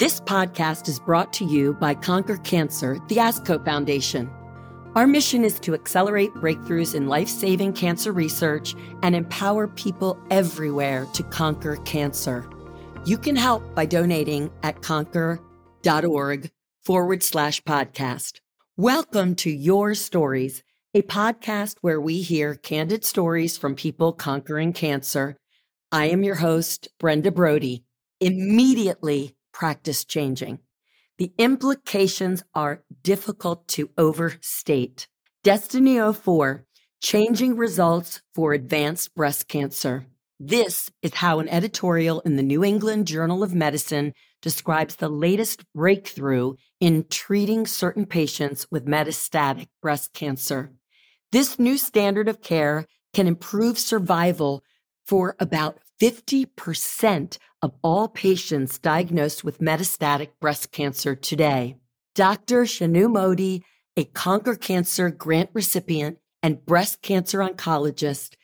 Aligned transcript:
This 0.00 0.18
podcast 0.18 0.88
is 0.88 0.98
brought 0.98 1.30
to 1.34 1.44
you 1.44 1.74
by 1.74 1.92
Conquer 1.92 2.38
Cancer, 2.38 2.98
the 3.08 3.16
ASCO 3.16 3.62
Foundation. 3.66 4.30
Our 4.94 5.06
mission 5.06 5.44
is 5.44 5.60
to 5.60 5.74
accelerate 5.74 6.32
breakthroughs 6.32 6.94
in 6.94 7.06
life 7.06 7.28
saving 7.28 7.74
cancer 7.74 8.10
research 8.10 8.74
and 9.02 9.14
empower 9.14 9.68
people 9.68 10.18
everywhere 10.30 11.06
to 11.12 11.22
conquer 11.24 11.76
cancer. 11.84 12.48
You 13.04 13.18
can 13.18 13.36
help 13.36 13.74
by 13.74 13.84
donating 13.84 14.50
at 14.62 14.80
conquer.org 14.80 16.50
forward 16.82 17.22
slash 17.22 17.62
podcast. 17.64 18.40
Welcome 18.78 19.34
to 19.34 19.50
Your 19.50 19.94
Stories, 19.94 20.62
a 20.94 21.02
podcast 21.02 21.76
where 21.82 22.00
we 22.00 22.22
hear 22.22 22.54
candid 22.54 23.04
stories 23.04 23.58
from 23.58 23.74
people 23.74 24.14
conquering 24.14 24.72
cancer. 24.72 25.36
I 25.92 26.06
am 26.06 26.22
your 26.22 26.36
host, 26.36 26.88
Brenda 26.98 27.30
Brody. 27.30 27.84
Immediately 28.18 29.36
practice 29.52 30.04
changing. 30.04 30.60
The 31.18 31.32
implications 31.38 32.42
are 32.54 32.82
difficult 33.02 33.68
to 33.68 33.90
overstate. 33.98 35.06
Destiny 35.44 35.98
04 36.12 36.64
Changing 37.02 37.56
Results 37.56 38.20
for 38.34 38.52
Advanced 38.52 39.14
Breast 39.14 39.48
Cancer. 39.48 40.06
This 40.38 40.90
is 41.02 41.14
how 41.14 41.38
an 41.38 41.48
editorial 41.48 42.20
in 42.20 42.36
the 42.36 42.42
New 42.42 42.64
England 42.64 43.06
Journal 43.06 43.42
of 43.42 43.54
Medicine 43.54 44.14
describes 44.40 44.96
the 44.96 45.08
latest 45.08 45.64
breakthrough 45.74 46.54
in 46.80 47.04
treating 47.10 47.66
certain 47.66 48.06
patients 48.06 48.66
with 48.70 48.86
metastatic 48.86 49.68
breast 49.82 50.14
cancer. 50.14 50.72
This 51.32 51.58
new 51.58 51.76
standard 51.76 52.28
of 52.28 52.40
care 52.40 52.86
can 53.12 53.26
improve 53.26 53.78
survival 53.78 54.62
for 55.06 55.36
about 55.38 55.78
50% 56.00 57.38
of 57.62 57.74
all 57.82 58.08
patients 58.08 58.78
diagnosed 58.78 59.44
with 59.44 59.60
metastatic 59.60 60.30
breast 60.40 60.72
cancer 60.72 61.14
today. 61.14 61.76
Dr. 62.14 62.62
Shanu 62.62 63.12
Modi, 63.12 63.64
a 63.96 64.04
Conquer 64.04 64.54
Cancer 64.56 65.10
grant 65.10 65.50
recipient 65.52 66.18
and 66.42 66.64
breast 66.64 67.02
cancer 67.02 67.40
oncologist 67.40 68.34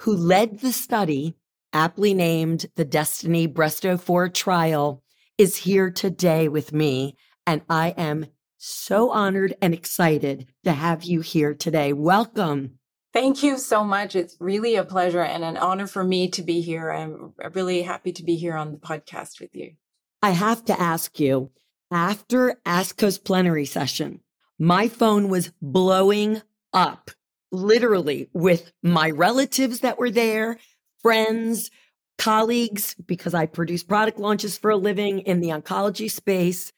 who 0.00 0.16
led 0.16 0.60
the 0.60 0.72
study, 0.72 1.36
aptly 1.72 2.14
named 2.14 2.66
the 2.76 2.84
Destiny 2.84 3.46
Breast 3.46 3.84
04 3.84 4.30
trial, 4.30 5.02
is 5.36 5.56
here 5.56 5.90
today 5.90 6.48
with 6.48 6.72
me. 6.72 7.16
And 7.46 7.62
I 7.68 7.90
am 7.98 8.26
so 8.56 9.10
honored 9.10 9.54
and 9.60 9.74
excited 9.74 10.48
to 10.64 10.72
have 10.72 11.04
you 11.04 11.20
here 11.20 11.54
today. 11.54 11.92
Welcome. 11.92 12.75
Thank 13.16 13.42
you 13.42 13.56
so 13.56 13.82
much. 13.82 14.14
It's 14.14 14.36
really 14.40 14.76
a 14.76 14.84
pleasure 14.84 15.22
and 15.22 15.42
an 15.42 15.56
honor 15.56 15.86
for 15.86 16.04
me 16.04 16.28
to 16.32 16.42
be 16.42 16.60
here. 16.60 16.90
I'm 16.90 17.32
really 17.54 17.80
happy 17.80 18.12
to 18.12 18.22
be 18.22 18.36
here 18.36 18.54
on 18.54 18.72
the 18.72 18.76
podcast 18.76 19.40
with 19.40 19.56
you. 19.56 19.72
I 20.20 20.32
have 20.32 20.66
to 20.66 20.78
ask 20.78 21.18
you 21.18 21.50
after 21.90 22.60
ASCO's 22.66 23.16
plenary 23.16 23.64
session, 23.64 24.20
my 24.58 24.88
phone 24.88 25.30
was 25.30 25.50
blowing 25.62 26.42
up 26.74 27.10
literally 27.50 28.28
with 28.34 28.70
my 28.82 29.08
relatives 29.08 29.80
that 29.80 29.98
were 29.98 30.10
there, 30.10 30.58
friends, 31.00 31.70
colleagues, 32.18 32.96
because 32.96 33.32
I 33.32 33.46
produce 33.46 33.82
product 33.82 34.18
launches 34.18 34.58
for 34.58 34.70
a 34.70 34.76
living 34.76 35.20
in 35.20 35.40
the 35.40 35.48
oncology 35.48 36.10
space. 36.10 36.70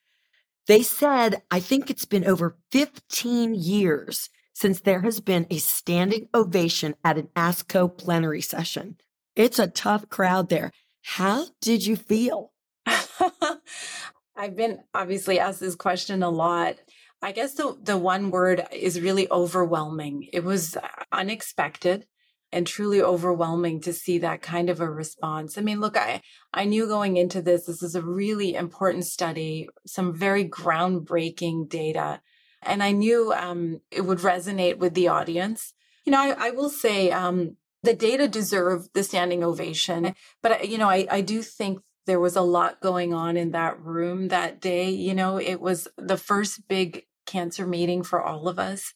They 0.68 0.84
said, 0.84 1.42
I 1.50 1.58
think 1.58 1.90
it's 1.90 2.04
been 2.04 2.24
over 2.24 2.56
15 2.70 3.56
years 3.56 4.30
since 4.58 4.80
there 4.80 5.02
has 5.02 5.20
been 5.20 5.46
a 5.50 5.58
standing 5.58 6.28
ovation 6.34 6.96
at 7.04 7.16
an 7.16 7.28
ASCO 7.36 7.96
plenary 7.96 8.40
session. 8.40 8.96
It's 9.36 9.60
a 9.60 9.68
tough 9.68 10.08
crowd 10.08 10.48
there. 10.48 10.72
How 11.02 11.46
did 11.60 11.86
you 11.86 11.94
feel? 11.94 12.50
I've 14.36 14.56
been 14.56 14.80
obviously 14.92 15.38
asked 15.38 15.60
this 15.60 15.76
question 15.76 16.24
a 16.24 16.30
lot. 16.30 16.74
I 17.22 17.30
guess 17.30 17.54
the, 17.54 17.78
the 17.80 17.96
one 17.96 18.32
word 18.32 18.66
is 18.72 19.00
really 19.00 19.30
overwhelming. 19.30 20.28
It 20.32 20.42
was 20.42 20.76
unexpected 21.12 22.06
and 22.50 22.66
truly 22.66 23.00
overwhelming 23.00 23.80
to 23.82 23.92
see 23.92 24.18
that 24.18 24.42
kind 24.42 24.70
of 24.70 24.80
a 24.80 24.90
response. 24.90 25.56
I 25.56 25.60
mean, 25.60 25.78
look, 25.78 25.96
I, 25.96 26.20
I 26.52 26.64
knew 26.64 26.88
going 26.88 27.16
into 27.16 27.40
this, 27.40 27.66
this 27.66 27.80
is 27.80 27.94
a 27.94 28.02
really 28.02 28.56
important 28.56 29.06
study, 29.06 29.68
some 29.86 30.12
very 30.12 30.44
groundbreaking 30.44 31.68
data 31.68 32.22
and 32.62 32.82
I 32.82 32.92
knew 32.92 33.32
um, 33.32 33.80
it 33.90 34.02
would 34.02 34.18
resonate 34.18 34.78
with 34.78 34.94
the 34.94 35.08
audience. 35.08 35.74
You 36.04 36.12
know, 36.12 36.20
I, 36.20 36.48
I 36.48 36.50
will 36.50 36.70
say 36.70 37.10
um, 37.10 37.56
the 37.82 37.94
data 37.94 38.28
deserve 38.28 38.88
the 38.94 39.02
standing 39.02 39.44
ovation, 39.44 40.14
but 40.42 40.68
you 40.68 40.78
know, 40.78 40.88
I, 40.88 41.06
I 41.10 41.20
do 41.20 41.42
think 41.42 41.80
there 42.06 42.20
was 42.20 42.36
a 42.36 42.42
lot 42.42 42.80
going 42.80 43.12
on 43.12 43.36
in 43.36 43.50
that 43.50 43.78
room 43.80 44.28
that 44.28 44.60
day. 44.60 44.90
You 44.90 45.14
know, 45.14 45.38
it 45.38 45.60
was 45.60 45.88
the 45.96 46.16
first 46.16 46.66
big 46.66 47.04
cancer 47.26 47.66
meeting 47.66 48.02
for 48.02 48.22
all 48.22 48.48
of 48.48 48.58
us 48.58 48.94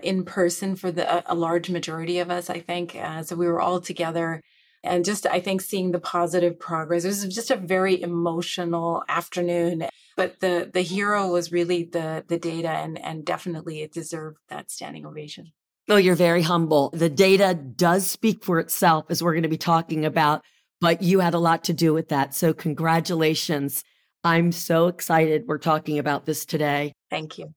in 0.00 0.24
person 0.24 0.76
for 0.76 0.90
the 0.90 1.30
a 1.30 1.34
large 1.34 1.70
majority 1.70 2.18
of 2.18 2.30
us. 2.30 2.48
I 2.48 2.60
think 2.60 2.94
uh, 2.96 3.22
so. 3.22 3.36
We 3.36 3.46
were 3.46 3.60
all 3.60 3.80
together 3.80 4.40
and 4.84 5.04
just 5.04 5.26
I 5.26 5.40
think 5.40 5.60
seeing 5.60 5.92
the 5.92 6.00
positive 6.00 6.58
progress. 6.58 7.04
It 7.04 7.08
was 7.08 7.34
just 7.34 7.50
a 7.50 7.56
very 7.56 8.00
emotional 8.00 9.04
afternoon. 9.08 9.86
But 10.16 10.40
the 10.40 10.70
the 10.72 10.82
hero 10.82 11.28
was 11.28 11.52
really 11.52 11.84
the 11.84 12.24
the 12.26 12.38
data 12.38 12.68
and 12.68 12.98
and 12.98 13.24
definitely 13.24 13.82
it 13.82 13.92
deserved 13.92 14.38
that 14.48 14.70
standing 14.70 15.06
ovation. 15.06 15.52
Oh, 15.88 15.96
you're 15.96 16.14
very 16.14 16.42
humble. 16.42 16.90
The 16.90 17.10
data 17.10 17.54
does 17.54 18.06
speak 18.06 18.44
for 18.44 18.60
itself 18.60 19.06
as 19.08 19.22
we're 19.22 19.32
going 19.32 19.42
to 19.42 19.48
be 19.48 19.58
talking 19.58 20.04
about, 20.04 20.42
but 20.80 21.02
you 21.02 21.20
had 21.20 21.34
a 21.34 21.38
lot 21.38 21.64
to 21.64 21.72
do 21.72 21.92
with 21.92 22.08
that. 22.08 22.34
So 22.34 22.52
congratulations. 22.52 23.82
I'm 24.22 24.52
so 24.52 24.86
excited 24.86 25.44
we're 25.46 25.58
talking 25.58 25.98
about 25.98 26.24
this 26.24 26.46
today. 26.46 26.92
Thank 27.10 27.38
you. 27.38 27.52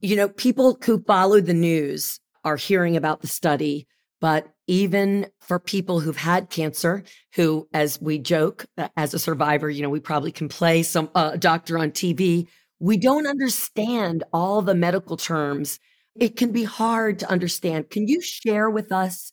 You 0.00 0.16
know, 0.16 0.28
people 0.28 0.78
who 0.84 1.02
follow 1.02 1.40
the 1.40 1.54
news 1.54 2.20
are 2.44 2.56
hearing 2.56 2.96
about 2.96 3.22
the 3.22 3.26
study, 3.26 3.88
but 4.20 4.46
even 4.66 5.26
for 5.40 5.58
people 5.58 6.00
who've 6.00 6.16
had 6.16 6.50
cancer, 6.50 7.02
who, 7.34 7.68
as 7.72 8.00
we 8.00 8.18
joke, 8.18 8.66
uh, 8.78 8.88
as 8.96 9.14
a 9.14 9.18
survivor, 9.18 9.68
you 9.68 9.82
know, 9.82 9.90
we 9.90 10.00
probably 10.00 10.32
can 10.32 10.48
play 10.48 10.82
some 10.82 11.10
uh, 11.14 11.36
doctor 11.36 11.78
on 11.78 11.90
TV. 11.90 12.46
We 12.80 12.96
don't 12.96 13.26
understand 13.26 14.24
all 14.32 14.62
the 14.62 14.74
medical 14.74 15.16
terms. 15.16 15.80
It 16.18 16.36
can 16.36 16.52
be 16.52 16.64
hard 16.64 17.18
to 17.20 17.30
understand. 17.30 17.90
Can 17.90 18.08
you 18.08 18.20
share 18.20 18.70
with 18.70 18.92
us 18.92 19.32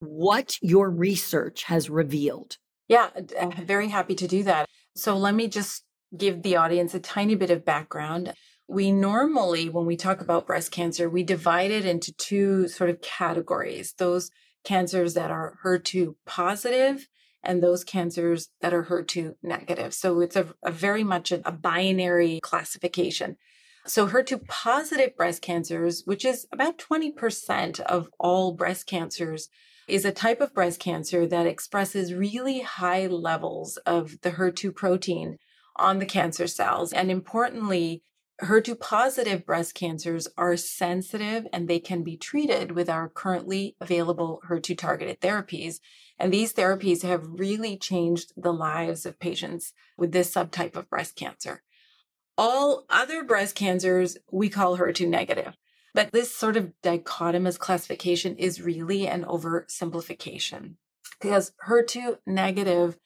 what 0.00 0.58
your 0.62 0.90
research 0.90 1.64
has 1.64 1.88
revealed? 1.88 2.58
Yeah, 2.88 3.10
I'm 3.40 3.52
very 3.52 3.88
happy 3.88 4.14
to 4.16 4.26
do 4.26 4.42
that. 4.44 4.66
So 4.96 5.16
let 5.16 5.34
me 5.34 5.48
just 5.48 5.84
give 6.16 6.42
the 6.42 6.56
audience 6.56 6.94
a 6.94 7.00
tiny 7.00 7.34
bit 7.34 7.50
of 7.50 7.64
background. 7.64 8.32
We 8.68 8.92
normally, 8.92 9.68
when 9.68 9.86
we 9.86 9.96
talk 9.96 10.20
about 10.20 10.46
breast 10.46 10.70
cancer, 10.70 11.08
we 11.08 11.22
divide 11.22 11.70
it 11.70 11.84
into 11.84 12.12
two 12.12 12.68
sort 12.68 12.90
of 12.90 13.00
categories 13.00 13.94
those 13.98 14.30
cancers 14.64 15.14
that 15.14 15.30
are 15.30 15.58
HER2 15.64 16.14
positive 16.26 17.08
and 17.42 17.62
those 17.62 17.84
cancers 17.84 18.50
that 18.60 18.72
are 18.72 18.84
HER2 18.84 19.34
negative. 19.42 19.94
So 19.94 20.20
it's 20.20 20.36
a, 20.36 20.54
a 20.64 20.70
very 20.70 21.02
much 21.04 21.32
a, 21.32 21.46
a 21.46 21.52
binary 21.52 22.40
classification. 22.42 23.36
So 23.84 24.06
HER2 24.06 24.46
positive 24.46 25.16
breast 25.16 25.42
cancers, 25.42 26.02
which 26.04 26.24
is 26.24 26.46
about 26.52 26.78
20% 26.78 27.80
of 27.80 28.08
all 28.20 28.52
breast 28.52 28.86
cancers, 28.86 29.48
is 29.88 30.04
a 30.04 30.12
type 30.12 30.40
of 30.40 30.54
breast 30.54 30.78
cancer 30.78 31.26
that 31.26 31.46
expresses 31.46 32.14
really 32.14 32.60
high 32.60 33.08
levels 33.08 33.76
of 33.78 34.20
the 34.22 34.30
HER2 34.30 34.74
protein 34.74 35.38
on 35.76 35.98
the 35.98 36.06
cancer 36.06 36.46
cells. 36.46 36.92
And 36.92 37.10
importantly, 37.10 38.02
HER2 38.42 38.80
positive 38.80 39.46
breast 39.46 39.74
cancers 39.74 40.26
are 40.36 40.56
sensitive 40.56 41.46
and 41.52 41.68
they 41.68 41.78
can 41.78 42.02
be 42.02 42.16
treated 42.16 42.72
with 42.72 42.88
our 42.88 43.08
currently 43.08 43.76
available 43.80 44.42
HER2 44.48 44.76
targeted 44.76 45.20
therapies. 45.20 45.78
And 46.18 46.32
these 46.32 46.52
therapies 46.52 47.02
have 47.02 47.26
really 47.26 47.76
changed 47.76 48.32
the 48.36 48.52
lives 48.52 49.06
of 49.06 49.20
patients 49.20 49.72
with 49.96 50.10
this 50.10 50.34
subtype 50.34 50.74
of 50.74 50.90
breast 50.90 51.14
cancer. 51.14 51.62
All 52.36 52.84
other 52.90 53.22
breast 53.22 53.54
cancers 53.54 54.16
we 54.32 54.48
call 54.48 54.76
HER2 54.76 55.08
negative. 55.08 55.56
But 55.94 56.10
this 56.10 56.34
sort 56.34 56.56
of 56.56 56.72
dichotomous 56.82 57.58
classification 57.58 58.36
is 58.36 58.62
really 58.62 59.06
an 59.06 59.24
oversimplification 59.24 60.74
because 61.20 61.52
HER2 61.68 62.18
negative 62.26 62.98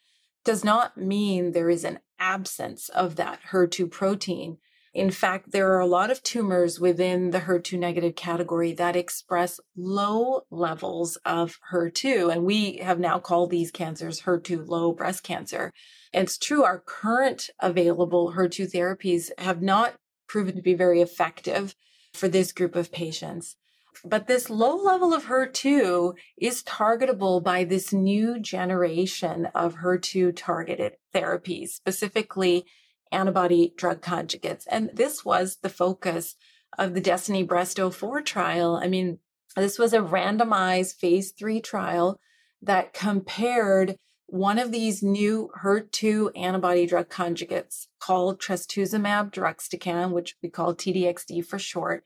does 0.43 0.63
not 0.63 0.97
mean 0.97 1.51
there 1.51 1.69
is 1.69 1.83
an 1.83 1.99
absence 2.17 2.89
of 2.89 3.17
that 3.17 3.39
HER2 3.51 3.91
protein. 3.91 4.57
In 4.97 5.11
fact, 5.11 5.51
there 5.51 5.71
are 5.73 5.79
a 5.79 5.85
lot 5.85 6.09
of 6.09 6.23
tumors 6.23 6.79
within 6.79 7.29
the 7.29 7.41
HER2 7.41 7.77
negative 7.77 8.15
category 8.15 8.73
that 8.73 8.95
express 8.95 9.59
low 9.75 10.41
levels 10.49 11.17
of 11.17 11.59
HER2. 11.71 12.33
And 12.33 12.45
we 12.45 12.77
have 12.77 12.99
now 12.99 13.19
called 13.19 13.51
these 13.51 13.69
cancers 13.69 14.21
HER2 14.21 14.67
low 14.67 14.91
breast 14.91 15.21
cancer. 15.21 15.71
And 16.11 16.23
it's 16.23 16.39
true, 16.39 16.63
our 16.63 16.79
current 16.79 17.51
available 17.59 18.33
HER2 18.35 18.73
therapies 18.73 19.29
have 19.37 19.61
not 19.61 19.97
proven 20.27 20.55
to 20.55 20.63
be 20.63 20.73
very 20.73 20.99
effective 20.99 21.75
for 22.13 22.27
this 22.27 22.51
group 22.51 22.75
of 22.75 22.91
patients. 22.91 23.55
But 24.03 24.25
this 24.25 24.49
low 24.49 24.77
level 24.77 25.13
of 25.13 25.25
HER2 25.25 26.15
is 26.41 26.63
targetable 26.63 27.43
by 27.43 27.65
this 27.65 27.93
new 27.93 28.39
generation 28.39 29.45
of 29.53 29.75
HER2 29.75 30.35
targeted 30.35 30.93
therapies, 31.13 31.69
specifically 31.69 32.65
antibody 33.11 33.73
drug 33.77 34.01
conjugates. 34.01 34.65
And 34.69 34.89
this 34.93 35.23
was 35.23 35.57
the 35.61 35.69
focus 35.69 36.35
of 36.77 36.93
the 36.93 37.01
Destiny 37.01 37.43
Breast 37.43 37.79
04 37.79 38.21
trial. 38.21 38.75
I 38.75 38.87
mean, 38.87 39.19
this 39.55 39.79
was 39.79 39.93
a 39.93 39.99
randomized 39.99 40.95
phase 40.95 41.31
three 41.31 41.59
trial 41.61 42.19
that 42.61 42.93
compared 42.93 43.95
one 44.27 44.59
of 44.59 44.71
these 44.71 45.01
new 45.01 45.49
HER2 45.63 46.31
antibody 46.35 46.85
drug 46.85 47.09
conjugates 47.09 47.87
called 47.99 48.41
trastuzumab 48.41 49.31
deruxtecan, 49.31 50.11
which 50.11 50.35
we 50.43 50.49
call 50.49 50.75
TDXD 50.75 51.45
for 51.45 51.57
short. 51.57 52.03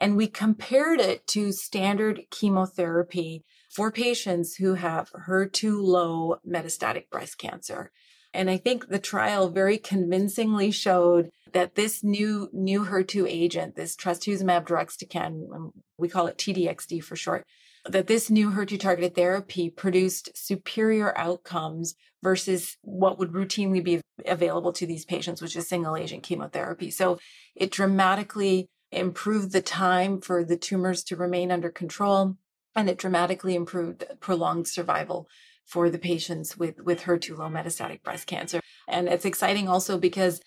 And 0.00 0.16
we 0.16 0.28
compared 0.28 1.00
it 1.00 1.26
to 1.28 1.52
standard 1.52 2.22
chemotherapy 2.30 3.44
for 3.70 3.92
patients 3.92 4.56
who 4.56 4.74
have 4.74 5.10
HER2 5.28 5.82
low 5.82 6.36
metastatic 6.48 7.10
breast 7.10 7.36
cancer. 7.38 7.92
And 8.34 8.50
I 8.50 8.56
think 8.58 8.88
the 8.88 8.98
trial 8.98 9.48
very 9.48 9.78
convincingly 9.78 10.70
showed 10.70 11.30
that 11.52 11.74
this 11.74 12.04
new, 12.04 12.50
new 12.52 12.84
HER2 12.84 13.26
agent, 13.26 13.74
this 13.74 13.96
trastuzumab 13.96 14.66
deruxtecan, 14.66 15.72
we 15.96 16.08
call 16.08 16.26
it 16.26 16.36
TDXD 16.36 17.02
for 17.02 17.16
short, 17.16 17.44
that 17.86 18.06
this 18.06 18.28
new 18.28 18.50
HER2 18.50 18.78
targeted 18.78 19.14
therapy 19.14 19.70
produced 19.70 20.36
superior 20.36 21.16
outcomes 21.16 21.94
versus 22.22 22.76
what 22.82 23.18
would 23.18 23.32
routinely 23.32 23.82
be 23.82 24.00
available 24.26 24.72
to 24.74 24.86
these 24.86 25.04
patients, 25.04 25.40
which 25.40 25.56
is 25.56 25.68
single 25.68 25.96
agent 25.96 26.22
chemotherapy. 26.22 26.90
So 26.90 27.18
it 27.54 27.70
dramatically 27.70 28.68
improved 28.90 29.52
the 29.52 29.62
time 29.62 30.20
for 30.20 30.44
the 30.44 30.56
tumors 30.56 31.02
to 31.04 31.16
remain 31.16 31.50
under 31.50 31.70
control 31.70 32.36
and 32.74 32.88
it 32.88 32.98
dramatically 32.98 33.54
improved 33.54 34.04
prolonged 34.20 34.68
survival 34.68 35.28
for 35.68 35.90
the 35.90 35.98
patients 35.98 36.56
with, 36.56 36.80
with 36.80 37.02
HER2 37.02 37.36
low 37.36 37.48
metastatic 37.48 38.02
breast 38.02 38.26
cancer. 38.26 38.60
And 38.88 39.06
it's 39.06 39.26
exciting 39.26 39.68
also 39.68 39.98
because 39.98 40.40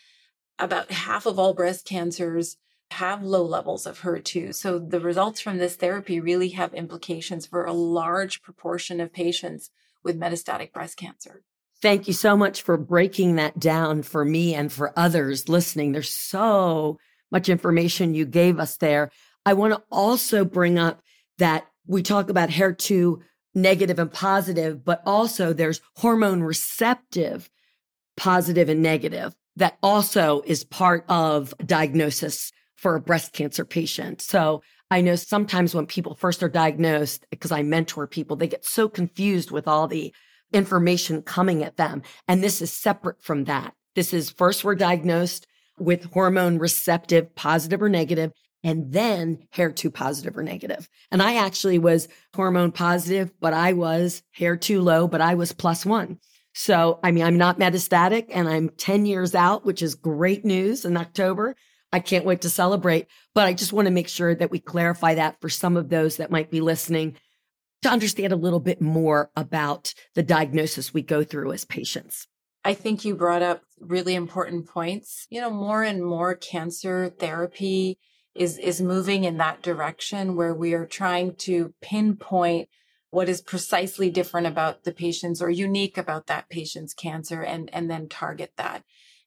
about 0.58 0.92
half 0.92 1.28
of 1.28 1.38
all 1.38 1.54
breast 1.54 1.86
cancers 1.86 2.58
have 2.90 3.24
low 3.24 3.44
levels 3.44 3.86
of 3.86 4.02
HER2. 4.02 4.54
So 4.54 4.80
the 4.80 5.00
results 5.00 5.40
from 5.40 5.60
this 5.60 5.76
therapy 5.76 6.20
really 6.20 6.50
have 6.50 6.74
implications 6.74 7.46
for 7.46 7.66
a 7.66 7.72
large 7.72 8.42
proportion 8.42 9.00
of 9.00 9.14
patients 9.14 9.70
with 10.04 10.20
metastatic 10.20 10.74
breast 10.74 10.98
cancer. 10.98 11.44
Thank 11.82 12.08
you 12.08 12.14
so 12.14 12.36
much 12.36 12.64
for 12.64 12.76
breaking 12.76 13.36
that 13.36 13.60
down 13.60 14.02
for 14.02 14.26
me 14.26 14.56
and 14.56 14.72
for 14.72 14.92
others 14.98 15.48
listening. 15.48 15.92
There's 15.92 16.10
so 16.10 16.98
much 17.32 17.48
information 17.48 18.16
you 18.16 18.26
gave 18.26 18.60
us 18.60 18.78
there. 18.78 19.12
I 19.46 19.54
want 19.54 19.74
to 19.74 19.84
also 19.92 20.46
bring 20.46 20.80
up 20.80 21.02
that 21.38 21.68
we 21.88 22.02
talk 22.02 22.30
about 22.30 22.50
HER2 22.50 23.20
negative 23.54 24.00
and 24.00 24.12
positive, 24.12 24.84
but 24.84 25.02
also 25.06 25.54
there's 25.54 25.82
hormone 25.98 26.42
receptive 26.42 27.50
positive 28.18 28.70
and 28.70 28.82
negative 28.82 29.34
that 29.56 29.78
also 29.84 30.42
is 30.46 30.64
part 30.64 31.06
of 31.10 31.54
diagnosis 31.66 32.52
for 32.76 32.96
a 32.96 33.02
breast 33.02 33.34
cancer 33.34 33.66
patient. 33.66 34.22
So 34.22 34.62
I 34.90 35.02
know 35.02 35.16
sometimes 35.16 35.76
when 35.76 35.86
people 35.86 36.16
first 36.16 36.42
are 36.44 36.50
diagnosed, 36.50 37.26
because 37.30 37.52
I 37.52 37.62
mentor 37.62 38.08
people, 38.08 38.36
they 38.36 38.48
get 38.48 38.66
so 38.66 38.90
confused 38.90 39.52
with 39.52 39.68
all 39.68 39.88
the 39.88 40.14
information 40.54 41.22
coming 41.22 41.64
at 41.64 41.78
them. 41.78 42.02
And 42.28 42.44
this 42.44 42.62
is 42.62 42.74
separate 42.74 43.22
from 43.22 43.46
that. 43.46 43.74
This 43.96 44.14
is 44.14 44.32
first 44.32 44.64
we're 44.64 44.76
diagnosed 44.76 45.48
with 45.78 46.12
hormone 46.12 46.58
receptive, 46.58 47.34
positive 47.36 47.82
or 47.82 47.90
negative, 47.90 48.32
and 48.64 48.92
then 48.92 49.40
HER2 49.56 49.94
positive 49.94 50.38
or 50.38 50.44
negative. 50.44 50.88
And 51.12 51.22
I 51.22 51.36
actually 51.36 51.80
was 51.80 52.08
hormone 52.36 52.72
positive, 52.72 53.32
but 53.40 53.54
I 53.54 53.74
was 53.74 54.22
HER2 54.38 54.84
low, 54.84 55.08
but 55.08 55.22
I 55.22 55.36
was 55.36 55.52
plus 55.52 55.86
one. 55.86 56.20
So, 56.54 57.00
I 57.04 57.12
mean, 57.12 57.24
I'm 57.24 57.38
not 57.38 57.60
metastatic 57.60 58.28
and 58.30 58.48
I'm 58.48 58.70
10 58.70 59.06
years 59.06 59.34
out, 59.36 59.66
which 59.66 59.82
is 59.82 59.96
great 59.96 60.44
news 60.44 60.86
in 60.86 60.98
October. 60.98 61.56
I 61.94 62.00
can't 62.00 62.26
wait 62.26 62.42
to 62.42 62.50
celebrate. 62.50 63.08
But 63.34 63.48
I 63.48 63.54
just 63.54 63.74
want 63.74 63.88
to 63.88 63.94
make 63.94 64.08
sure 64.08 64.36
that 64.36 64.52
we 64.52 64.60
clarify 64.60 65.16
that 65.16 65.40
for 65.42 65.50
some 65.50 65.78
of 65.78 65.90
those 65.90 66.18
that 66.18 66.32
might 66.32 66.52
be 66.52 66.62
listening 66.62 67.18
to 67.82 67.90
understand 67.90 68.32
a 68.32 68.38
little 68.38 68.60
bit 68.60 68.82
more 68.82 69.32
about 69.36 69.94
the 70.14 70.24
diagnosis 70.24 70.94
we 70.94 71.02
go 71.02 71.24
through 71.24 71.52
as 71.52 71.66
patients. 71.66 72.28
I 72.64 72.76
think 72.76 73.04
you 73.04 73.16
brought 73.16 73.42
up 73.42 73.64
really 73.80 74.14
important 74.14 74.68
points. 74.68 75.26
You 75.30 75.42
know, 75.42 75.50
more 75.50 75.84
and 75.84 76.06
more 76.06 76.36
cancer 76.36 77.10
therapy 77.18 77.98
is, 78.34 78.58
is 78.58 78.82
moving 78.82 79.24
in 79.24 79.38
that 79.38 79.62
direction 79.62 80.36
where 80.36 80.54
we 80.54 80.74
are 80.74 80.86
trying 80.86 81.36
to 81.36 81.74
pinpoint 81.82 82.70
what 83.10 83.28
is 83.28 83.42
precisely 83.42 84.10
different 84.10 84.48
about 84.48 84.84
the 84.84 84.94
patient's 84.94 85.42
or 85.42 85.50
unique 85.50 85.98
about 85.98 86.28
that 86.28 86.50
patient's 86.50 86.94
cancer 86.94 87.42
and, 87.42 87.70
and 87.74 87.92
then 87.92 88.08
target 88.08 88.54
that. 88.58 88.84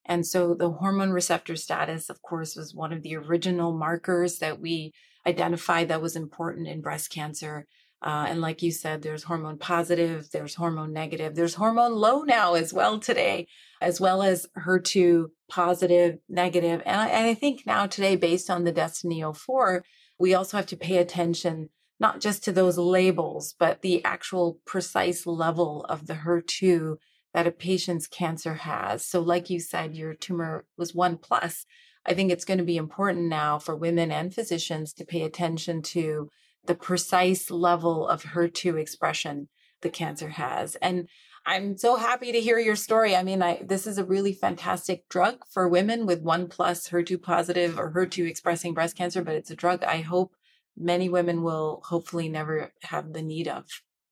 And 0.07 0.27
so 0.27 0.55
the 0.55 0.71
hormone 0.71 1.11
receptor 1.11 1.57
status, 1.57 2.11
of 2.11 2.23
course, 2.23 2.57
was 2.57 2.75
one 2.75 2.93
of 2.93 3.03
the 3.03 3.17
original 3.17 3.77
markers 3.77 4.39
that 4.39 4.61
we 4.61 4.93
identified 5.27 5.89
that 5.89 6.03
was 6.03 6.17
important 6.17 6.69
in 6.69 6.81
breast 6.81 7.11
cancer. 7.11 7.67
Uh, 8.05 8.27
and 8.29 8.43
like 8.43 8.63
you 8.63 8.71
said, 8.71 9.01
there's 9.01 9.23
hormone 9.23 9.57
positive, 9.57 10.31
there's 10.31 10.55
hormone 10.55 10.93
negative, 10.93 11.35
there's 11.35 11.55
hormone 11.55 11.95
low 11.95 12.21
now 12.21 12.53
as 12.53 12.71
well 12.71 12.99
today, 12.99 13.47
as 13.81 13.99
well 13.99 14.23
as 14.23 14.47
HER2 14.59 15.29
positive, 15.49 16.19
negative. 16.29 16.83
And 16.85 17.01
I, 17.01 17.09
and 17.09 17.27
I 17.27 17.33
think 17.33 17.63
now 17.65 17.87
today, 17.87 18.15
based 18.17 18.51
on 18.51 18.65
the 18.65 18.73
Destiny 18.73 19.25
04, 19.35 19.83
we 20.19 20.35
also 20.35 20.59
have 20.59 20.67
to 20.67 20.77
pay 20.77 20.99
attention 20.99 21.71
not 21.99 22.21
just 22.21 22.45
to 22.45 22.53
those 22.53 22.77
labels, 22.77 23.55
but 23.59 23.81
the 23.81 24.05
actual 24.05 24.59
precise 24.67 25.27
level 25.27 25.87
of 25.89 26.07
the 26.07 26.15
HER2 26.15 26.97
that 27.33 27.47
a 27.47 27.51
patient's 27.51 28.07
cancer 28.07 28.55
has. 28.55 29.07
So, 29.07 29.21
like 29.21 29.49
you 29.49 29.61
said, 29.61 29.95
your 29.95 30.13
tumor 30.13 30.67
was 30.77 30.95
one 30.95 31.17
plus. 31.17 31.65
I 32.05 32.13
think 32.13 32.31
it's 32.31 32.45
going 32.45 32.59
to 32.59 32.65
be 32.65 32.77
important 32.77 33.29
now 33.29 33.59
for 33.59 33.75
women 33.75 34.13
and 34.13 34.35
physicians 34.35 34.93
to 34.95 35.07
pay 35.07 35.23
attention 35.23 35.81
to 35.83 36.29
the 36.67 36.75
precise 36.75 37.51
level 37.51 38.09
of 38.09 38.23
HER2 38.23 38.79
expression 38.79 39.49
the 39.83 39.91
cancer 39.91 40.31
has. 40.31 40.77
And 40.77 41.09
I'm 41.47 41.77
so 41.77 41.97
happy 41.97 42.33
to 42.33 42.41
hear 42.41 42.59
your 42.59 42.77
story. 42.77 43.15
I 43.15 43.23
mean, 43.23 43.43
I, 43.43 43.61
this 43.63 43.87
is 43.87 43.99
a 43.99 44.05
really 44.05 44.33
fantastic 44.33 45.09
drug 45.11 45.41
for 45.51 45.69
women 45.69 46.07
with 46.07 46.23
one 46.23 46.49
plus 46.49 46.89
HER2 46.89 47.21
positive 47.23 47.79
or 47.79 47.93
HER2 47.93 48.27
expressing 48.27 48.73
breast 48.73 48.97
cancer, 48.97 49.23
but 49.23 49.35
it's 49.35 49.51
a 49.51 49.57
drug 49.57 49.85
I 49.85 50.01
hope 50.01 50.35
many 50.77 51.09
women 51.09 51.43
will 51.43 51.83
hopefully 51.85 52.29
never 52.29 52.73
have 52.83 53.13
the 53.13 53.23
need 53.23 53.47
of. 53.47 53.67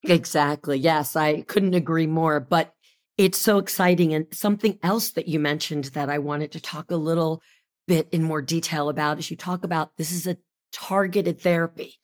Exactly. 0.04 0.78
Yes, 0.78 1.16
I 1.16 1.42
couldn't 1.42 1.74
agree 1.74 2.06
more. 2.06 2.38
But 2.38 2.74
it's 3.16 3.38
so 3.38 3.58
exciting. 3.58 4.12
And 4.12 4.26
something 4.32 4.78
else 4.82 5.12
that 5.12 5.28
you 5.28 5.38
mentioned 5.38 5.84
that 5.86 6.10
I 6.10 6.18
wanted 6.18 6.52
to 6.52 6.60
talk 6.60 6.90
a 6.90 6.96
little 6.96 7.42
bit 7.88 8.08
in 8.12 8.22
more 8.22 8.42
detail 8.42 8.88
about 8.88 9.18
is 9.18 9.30
you 9.30 9.36
talk 9.36 9.64
about 9.64 9.96
this 9.96 10.12
is 10.12 10.26
a 10.26 10.36
targeted 10.72 11.40
therapy. 11.40 11.94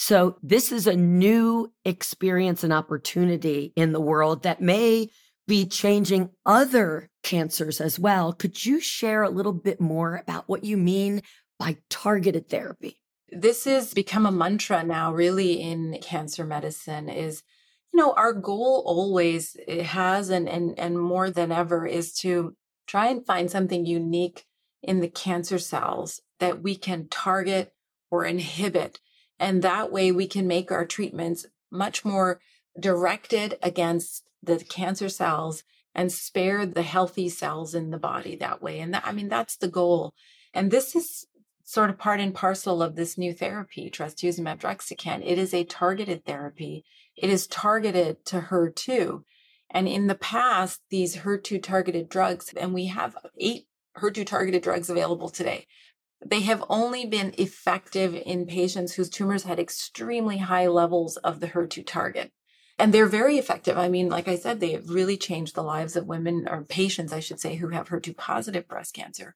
So 0.00 0.38
this 0.42 0.72
is 0.72 0.86
a 0.86 0.96
new 0.96 1.74
experience 1.84 2.64
and 2.64 2.72
opportunity 2.72 3.74
in 3.76 3.92
the 3.92 4.00
world 4.00 4.44
that 4.44 4.62
may 4.62 5.10
be 5.46 5.66
changing 5.66 6.30
other 6.46 7.10
cancers 7.22 7.82
as 7.82 7.98
well. 7.98 8.32
Could 8.32 8.64
you 8.64 8.80
share 8.80 9.22
a 9.22 9.28
little 9.28 9.52
bit 9.52 9.78
more 9.78 10.16
about 10.16 10.48
what 10.48 10.64
you 10.64 10.78
mean 10.78 11.20
by 11.58 11.76
targeted 11.90 12.48
therapy? 12.48 12.96
This 13.28 13.64
has 13.64 13.92
become 13.92 14.24
a 14.24 14.32
mantra 14.32 14.82
now 14.82 15.12
really 15.12 15.60
in 15.60 15.98
cancer 16.00 16.46
medicine 16.46 17.10
is 17.10 17.42
you 17.92 18.00
know, 18.00 18.14
our 18.14 18.32
goal 18.32 18.82
always 18.86 19.54
has 19.68 20.30
and, 20.30 20.48
and, 20.48 20.78
and 20.78 20.98
more 20.98 21.28
than 21.28 21.52
ever 21.52 21.86
is 21.86 22.14
to 22.20 22.56
try 22.86 23.08
and 23.08 23.26
find 23.26 23.50
something 23.50 23.84
unique 23.84 24.46
in 24.82 25.00
the 25.00 25.08
cancer 25.08 25.58
cells 25.58 26.22
that 26.38 26.62
we 26.62 26.74
can 26.74 27.06
target 27.08 27.74
or 28.10 28.24
inhibit. 28.24 28.98
And 29.40 29.62
that 29.62 29.90
way 29.90 30.12
we 30.12 30.28
can 30.28 30.46
make 30.46 30.70
our 30.70 30.86
treatments 30.86 31.46
much 31.72 32.04
more 32.04 32.40
directed 32.78 33.58
against 33.62 34.22
the 34.40 34.58
cancer 34.58 35.08
cells 35.08 35.64
and 35.92 36.12
spare 36.12 36.64
the 36.64 36.82
healthy 36.82 37.28
cells 37.28 37.74
in 37.74 37.90
the 37.90 37.98
body 37.98 38.36
that 38.36 38.62
way. 38.62 38.78
And 38.78 38.94
that, 38.94 39.02
I 39.04 39.10
mean, 39.10 39.28
that's 39.28 39.56
the 39.56 39.66
goal. 39.66 40.14
And 40.54 40.70
this 40.70 40.94
is 40.94 41.26
sort 41.64 41.90
of 41.90 41.98
part 41.98 42.20
and 42.20 42.34
parcel 42.34 42.82
of 42.82 42.94
this 42.94 43.18
new 43.18 43.32
therapy, 43.32 43.90
trastuzumab 43.90 44.60
deruxtecan. 44.60 45.22
It 45.24 45.38
is 45.38 45.52
a 45.52 45.64
targeted 45.64 46.24
therapy 46.24 46.84
it 47.20 47.28
is 47.28 47.46
targeted 47.46 48.24
to 48.26 48.40
HER2. 48.40 49.24
And 49.70 49.86
in 49.86 50.06
the 50.06 50.14
past, 50.14 50.80
these 50.90 51.18
HER2 51.18 51.62
targeted 51.62 52.08
drugs, 52.08 52.52
and 52.56 52.74
we 52.74 52.86
have 52.86 53.16
eight 53.38 53.66
HER2 53.98 54.26
targeted 54.26 54.62
drugs 54.62 54.90
available 54.90 55.28
today, 55.28 55.66
they 56.24 56.40
have 56.40 56.64
only 56.68 57.06
been 57.06 57.34
effective 57.38 58.14
in 58.14 58.46
patients 58.46 58.94
whose 58.94 59.08
tumors 59.08 59.44
had 59.44 59.58
extremely 59.58 60.38
high 60.38 60.66
levels 60.66 61.16
of 61.18 61.40
the 61.40 61.48
HER2 61.48 61.86
target. 61.86 62.32
And 62.78 62.94
they're 62.94 63.06
very 63.06 63.36
effective. 63.36 63.76
I 63.76 63.88
mean, 63.88 64.08
like 64.08 64.28
I 64.28 64.36
said, 64.36 64.60
they 64.60 64.72
have 64.72 64.88
really 64.88 65.16
changed 65.16 65.54
the 65.54 65.62
lives 65.62 65.96
of 65.96 66.06
women 66.06 66.46
or 66.48 66.62
patients, 66.62 67.12
I 67.12 67.20
should 67.20 67.40
say, 67.40 67.56
who 67.56 67.68
have 67.68 67.88
HER2 67.88 68.16
positive 68.16 68.66
breast 68.68 68.94
cancer. 68.94 69.34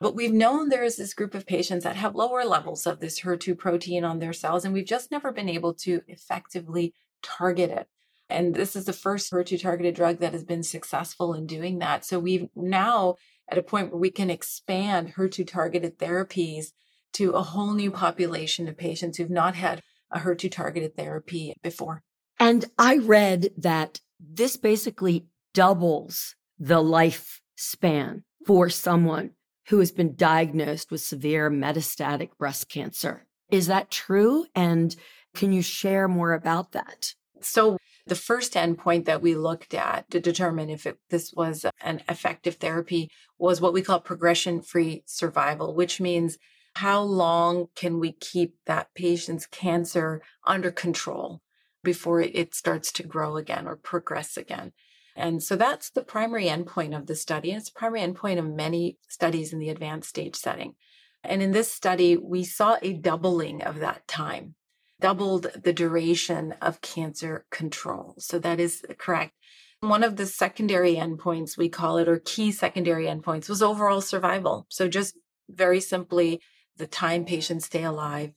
But 0.00 0.14
we've 0.14 0.32
known 0.32 0.68
there 0.68 0.82
is 0.82 0.96
this 0.96 1.14
group 1.14 1.34
of 1.34 1.46
patients 1.46 1.84
that 1.84 1.96
have 1.96 2.14
lower 2.14 2.44
levels 2.44 2.86
of 2.86 3.00
this 3.00 3.20
HER2 3.20 3.56
protein 3.56 4.04
on 4.04 4.18
their 4.18 4.32
cells, 4.32 4.64
and 4.64 4.74
we've 4.74 4.84
just 4.84 5.10
never 5.10 5.32
been 5.32 5.48
able 5.48 5.74
to 5.74 6.02
effectively 6.08 6.92
target 7.22 7.70
it. 7.70 7.88
And 8.28 8.54
this 8.54 8.74
is 8.74 8.86
the 8.86 8.92
first 8.92 9.32
HER2 9.32 9.60
targeted 9.62 9.94
drug 9.94 10.18
that 10.18 10.32
has 10.32 10.44
been 10.44 10.62
successful 10.62 11.34
in 11.34 11.46
doing 11.46 11.78
that. 11.78 12.04
So 12.04 12.18
we've 12.18 12.48
now 12.56 13.16
at 13.52 13.58
a 13.58 13.62
point 13.62 13.90
where 13.90 14.00
we 14.00 14.10
can 14.10 14.30
expand 14.30 15.12
HER2 15.14 15.46
targeted 15.46 15.98
therapies 15.98 16.72
to 17.12 17.32
a 17.32 17.42
whole 17.42 17.74
new 17.74 17.90
population 17.90 18.66
of 18.66 18.78
patients 18.78 19.18
who've 19.18 19.28
not 19.28 19.54
had 19.54 19.82
a 20.10 20.20
HER2 20.20 20.50
targeted 20.50 20.96
therapy 20.96 21.52
before. 21.62 22.02
And 22.40 22.64
I 22.78 22.96
read 22.96 23.50
that 23.58 24.00
this 24.18 24.56
basically 24.56 25.26
doubles 25.52 26.34
the 26.58 26.82
lifespan 26.82 28.22
for 28.46 28.70
someone 28.70 29.32
who 29.68 29.80
has 29.80 29.92
been 29.92 30.16
diagnosed 30.16 30.90
with 30.90 31.02
severe 31.02 31.50
metastatic 31.50 32.30
breast 32.38 32.70
cancer. 32.70 33.26
Is 33.50 33.66
that 33.66 33.90
true? 33.90 34.46
And 34.54 34.96
can 35.36 35.52
you 35.52 35.60
share 35.60 36.08
more 36.08 36.32
about 36.32 36.72
that? 36.72 37.12
So, 37.42 37.76
the 38.06 38.14
first 38.14 38.54
endpoint 38.54 39.04
that 39.04 39.22
we 39.22 39.34
looked 39.34 39.74
at 39.74 40.10
to 40.10 40.20
determine 40.20 40.70
if 40.70 40.86
it, 40.86 40.98
this 41.10 41.32
was 41.34 41.64
an 41.80 42.02
effective 42.08 42.56
therapy 42.56 43.10
was 43.38 43.60
what 43.60 43.72
we 43.72 43.82
call 43.82 44.00
progression 44.00 44.60
free 44.60 45.02
survival, 45.06 45.74
which 45.74 46.00
means 46.00 46.38
how 46.76 47.00
long 47.00 47.66
can 47.76 48.00
we 48.00 48.12
keep 48.12 48.54
that 48.66 48.94
patient's 48.94 49.46
cancer 49.46 50.22
under 50.46 50.70
control 50.70 51.42
before 51.84 52.20
it 52.20 52.54
starts 52.54 52.92
to 52.92 53.02
grow 53.02 53.36
again 53.36 53.66
or 53.66 53.76
progress 53.76 54.36
again. 54.36 54.72
And 55.14 55.42
so 55.42 55.56
that's 55.56 55.90
the 55.90 56.02
primary 56.02 56.46
endpoint 56.46 56.96
of 56.96 57.06
the 57.06 57.14
study. 57.14 57.50
And 57.50 57.58
it's 57.58 57.70
the 57.70 57.78
primary 57.78 58.00
endpoint 58.00 58.38
of 58.38 58.46
many 58.46 58.98
studies 59.08 59.52
in 59.52 59.58
the 59.58 59.68
advanced 59.68 60.08
stage 60.08 60.36
setting. 60.36 60.74
And 61.22 61.42
in 61.42 61.52
this 61.52 61.72
study, 61.72 62.16
we 62.16 62.44
saw 62.44 62.78
a 62.82 62.94
doubling 62.94 63.62
of 63.62 63.78
that 63.80 64.08
time, 64.08 64.54
doubled 65.02 65.48
the 65.62 65.72
duration 65.72 66.54
of 66.62 66.80
cancer 66.80 67.44
control. 67.50 68.14
So 68.18 68.38
that 68.38 68.58
is 68.58 68.84
correct. 68.98 69.34
One 69.80 70.04
of 70.04 70.16
the 70.16 70.26
secondary 70.26 70.94
endpoints, 70.94 71.58
we 71.58 71.68
call 71.68 71.98
it, 71.98 72.08
or 72.08 72.20
key 72.20 72.52
secondary 72.52 73.06
endpoints, 73.06 73.48
was 73.48 73.62
overall 73.62 74.00
survival. 74.00 74.64
So 74.70 74.88
just 74.88 75.18
very 75.50 75.80
simply, 75.80 76.40
the 76.76 76.86
time 76.86 77.24
patients 77.24 77.66
stay 77.66 77.82
alive. 77.82 78.30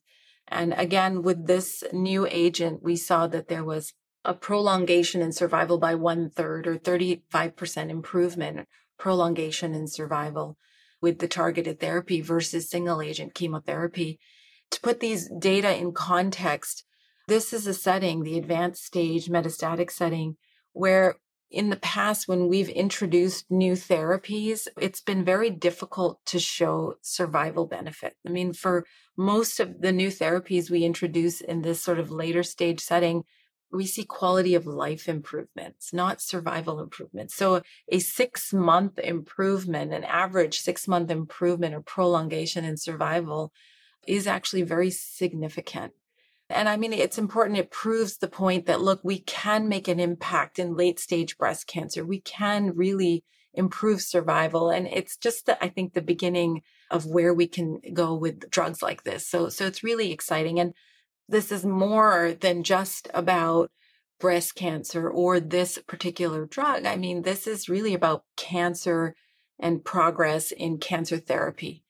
And 0.47 0.73
again, 0.73 1.21
with 1.21 1.45
this 1.45 1.83
new 1.93 2.27
agent, 2.29 2.81
we 2.81 2.95
saw 2.95 3.27
that 3.27 3.47
there 3.47 3.63
was 3.63 3.93
a 4.25 4.33
prolongation 4.33 5.21
in 5.21 5.31
survival 5.31 5.77
by 5.77 5.93
one 5.93 6.31
third 6.31 6.65
or 6.65 6.77
35% 6.77 7.89
improvement, 7.89 8.67
prolongation 8.97 9.75
in 9.75 9.87
survival 9.87 10.57
with 10.99 11.19
the 11.19 11.27
targeted 11.27 11.79
therapy 11.79 12.21
versus 12.21 12.69
single 12.69 13.01
agent 13.01 13.35
chemotherapy. 13.35 14.19
To 14.71 14.81
put 14.81 14.99
these 14.99 15.29
data 15.39 15.75
in 15.75 15.93
context, 15.93 16.85
this 17.27 17.53
is 17.53 17.65
a 17.67 17.73
setting, 17.73 18.23
the 18.23 18.37
advanced 18.37 18.83
stage 18.83 19.27
metastatic 19.27 19.89
setting, 19.91 20.37
where 20.73 21.15
in 21.51 21.69
the 21.69 21.77
past, 21.77 22.27
when 22.27 22.47
we've 22.47 22.69
introduced 22.69 23.45
new 23.49 23.73
therapies, 23.73 24.67
it's 24.77 25.01
been 25.01 25.23
very 25.23 25.49
difficult 25.49 26.19
to 26.25 26.39
show 26.39 26.95
survival 27.01 27.65
benefit. 27.65 28.15
I 28.27 28.31
mean, 28.31 28.51
for 28.51 28.85
most 29.15 29.59
of 29.59 29.81
the 29.81 29.91
new 29.91 30.09
therapies 30.09 30.69
we 30.69 30.83
introduce 30.83 31.41
in 31.41 31.61
this 31.61 31.81
sort 31.81 31.99
of 31.99 32.11
later 32.11 32.43
stage 32.43 32.81
setting, 32.81 33.23
we 33.71 33.85
see 33.85 34.03
quality 34.03 34.55
of 34.55 34.65
life 34.65 35.07
improvements, 35.07 35.93
not 35.93 36.21
survival 36.21 36.79
improvements. 36.79 37.35
So 37.35 37.61
a 37.89 37.99
six 37.99 38.53
month 38.53 38.99
improvement, 38.99 39.93
an 39.93 40.03
average 40.03 40.59
six 40.59 40.87
month 40.87 41.11
improvement 41.11 41.75
or 41.75 41.81
prolongation 41.81 42.65
in 42.65 42.77
survival 42.77 43.51
is 44.07 44.27
actually 44.27 44.63
very 44.63 44.91
significant. 44.91 45.93
And 46.49 46.69
I 46.69 46.77
mean, 46.77 46.93
it's 46.93 47.17
important. 47.17 47.57
It 47.57 47.71
proves 47.71 48.17
the 48.17 48.27
point 48.27 48.67
that 48.67 48.81
look, 48.81 48.99
we 49.03 49.19
can 49.19 49.67
make 49.67 49.87
an 49.87 49.99
impact 49.99 50.59
in 50.59 50.75
late 50.75 50.99
stage 50.99 51.37
breast 51.37 51.65
cancer. 51.67 52.05
We 52.05 52.21
can 52.21 52.75
really 52.75 53.23
improve 53.53 54.01
survival. 54.01 54.69
And 54.69 54.87
it's 54.87 55.17
just, 55.17 55.47
the, 55.47 55.63
I 55.63 55.69
think, 55.69 55.93
the 55.93 56.01
beginning 56.01 56.61
of 56.91 57.05
where 57.05 57.33
we 57.33 57.47
can 57.47 57.79
go 57.93 58.13
with 58.13 58.49
drugs 58.51 58.81
like 58.81 59.03
this. 59.03 59.27
So, 59.27 59.49
so 59.49 59.65
it's 59.65 59.83
really 59.83 60.11
exciting. 60.11 60.59
And 60.59 60.73
this 61.27 61.51
is 61.51 61.65
more 61.65 62.33
than 62.39 62.63
just 62.63 63.07
about 63.13 63.71
breast 64.19 64.55
cancer 64.55 65.09
or 65.09 65.39
this 65.39 65.79
particular 65.87 66.45
drug. 66.45 66.85
I 66.85 66.95
mean, 66.95 67.23
this 67.23 67.47
is 67.47 67.69
really 67.69 67.93
about 67.93 68.23
cancer 68.37 69.15
and 69.59 69.83
progress 69.83 70.51
in 70.51 70.77
cancer 70.77 71.17
therapy. 71.17 71.84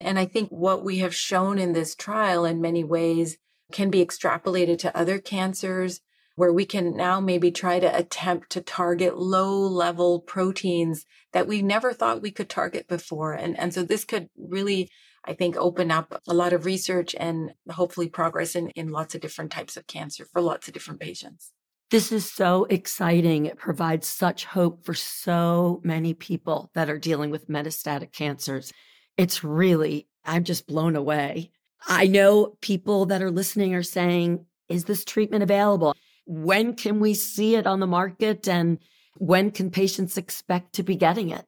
And 0.00 0.18
I 0.18 0.26
think 0.26 0.50
what 0.50 0.84
we 0.84 0.98
have 0.98 1.14
shown 1.14 1.58
in 1.58 1.72
this 1.72 1.94
trial 1.94 2.44
in 2.44 2.60
many 2.60 2.84
ways 2.84 3.38
can 3.72 3.90
be 3.90 4.04
extrapolated 4.04 4.78
to 4.78 4.96
other 4.96 5.18
cancers 5.18 6.00
where 6.36 6.52
we 6.52 6.66
can 6.66 6.94
now 6.94 7.18
maybe 7.18 7.50
try 7.50 7.80
to 7.80 7.96
attempt 7.96 8.50
to 8.50 8.60
target 8.60 9.16
low 9.16 9.58
level 9.58 10.20
proteins 10.20 11.06
that 11.32 11.46
we 11.46 11.62
never 11.62 11.94
thought 11.94 12.20
we 12.20 12.30
could 12.30 12.50
target 12.50 12.86
before. 12.86 13.32
And, 13.32 13.58
and 13.58 13.72
so 13.72 13.82
this 13.82 14.04
could 14.04 14.28
really 14.36 14.90
I 15.26 15.34
think, 15.34 15.56
open 15.56 15.90
up 15.90 16.22
a 16.28 16.34
lot 16.34 16.52
of 16.52 16.64
research 16.64 17.14
and 17.18 17.52
hopefully 17.70 18.08
progress 18.08 18.54
in, 18.54 18.70
in 18.70 18.90
lots 18.90 19.14
of 19.14 19.20
different 19.20 19.50
types 19.50 19.76
of 19.76 19.86
cancer 19.86 20.24
for 20.24 20.40
lots 20.40 20.68
of 20.68 20.74
different 20.74 21.00
patients. 21.00 21.52
This 21.90 22.10
is 22.10 22.30
so 22.30 22.64
exciting. 22.64 23.46
It 23.46 23.58
provides 23.58 24.08
such 24.08 24.44
hope 24.44 24.84
for 24.84 24.94
so 24.94 25.80
many 25.84 26.14
people 26.14 26.70
that 26.74 26.90
are 26.90 26.98
dealing 26.98 27.30
with 27.30 27.48
metastatic 27.48 28.12
cancers. 28.12 28.72
It's 29.16 29.42
really, 29.42 30.08
I'm 30.24 30.44
just 30.44 30.66
blown 30.66 30.96
away. 30.96 31.50
I 31.86 32.06
know 32.06 32.56
people 32.60 33.06
that 33.06 33.22
are 33.22 33.30
listening 33.30 33.74
are 33.74 33.82
saying, 33.82 34.44
is 34.68 34.84
this 34.84 35.04
treatment 35.04 35.42
available? 35.42 35.94
When 36.26 36.74
can 36.74 37.00
we 37.00 37.14
see 37.14 37.54
it 37.54 37.66
on 37.66 37.80
the 37.80 37.86
market? 37.86 38.48
And 38.48 38.78
when 39.16 39.50
can 39.50 39.70
patients 39.70 40.16
expect 40.16 40.74
to 40.74 40.82
be 40.82 40.96
getting 40.96 41.30
it? 41.30 41.44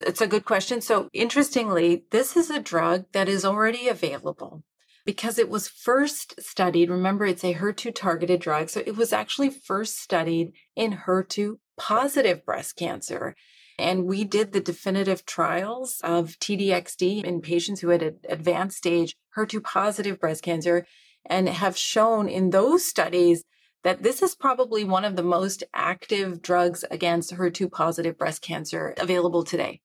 It's 0.00 0.20
a 0.20 0.26
good 0.26 0.44
question. 0.44 0.80
So, 0.80 1.10
interestingly, 1.12 2.04
this 2.10 2.36
is 2.36 2.48
a 2.48 2.60
drug 2.60 3.04
that 3.12 3.28
is 3.28 3.44
already 3.44 3.88
available 3.88 4.62
because 5.04 5.38
it 5.38 5.50
was 5.50 5.68
first 5.68 6.40
studied. 6.40 6.88
Remember, 6.88 7.26
it's 7.26 7.44
a 7.44 7.54
HER2 7.54 7.94
targeted 7.94 8.40
drug. 8.40 8.70
So, 8.70 8.82
it 8.86 8.96
was 8.96 9.12
actually 9.12 9.50
first 9.50 10.00
studied 10.00 10.52
in 10.74 11.02
HER2 11.06 11.56
positive 11.76 12.46
breast 12.46 12.76
cancer. 12.76 13.36
And 13.80 14.04
we 14.04 14.24
did 14.24 14.52
the 14.52 14.60
definitive 14.60 15.24
trials 15.24 16.00
of 16.04 16.38
TDXD 16.38 17.24
in 17.24 17.40
patients 17.40 17.80
who 17.80 17.88
had 17.88 18.16
advanced 18.28 18.78
stage 18.78 19.16
HER2 19.36 19.62
positive 19.62 20.20
breast 20.20 20.42
cancer 20.42 20.86
and 21.26 21.48
have 21.48 21.76
shown 21.76 22.28
in 22.28 22.50
those 22.50 22.84
studies 22.84 23.44
that 23.82 24.02
this 24.02 24.22
is 24.22 24.34
probably 24.34 24.84
one 24.84 25.04
of 25.04 25.16
the 25.16 25.22
most 25.22 25.64
active 25.72 26.42
drugs 26.42 26.84
against 26.90 27.34
HER2 27.34 27.72
positive 27.72 28.18
breast 28.18 28.42
cancer 28.42 28.94
available 28.98 29.44
today. 29.44 29.80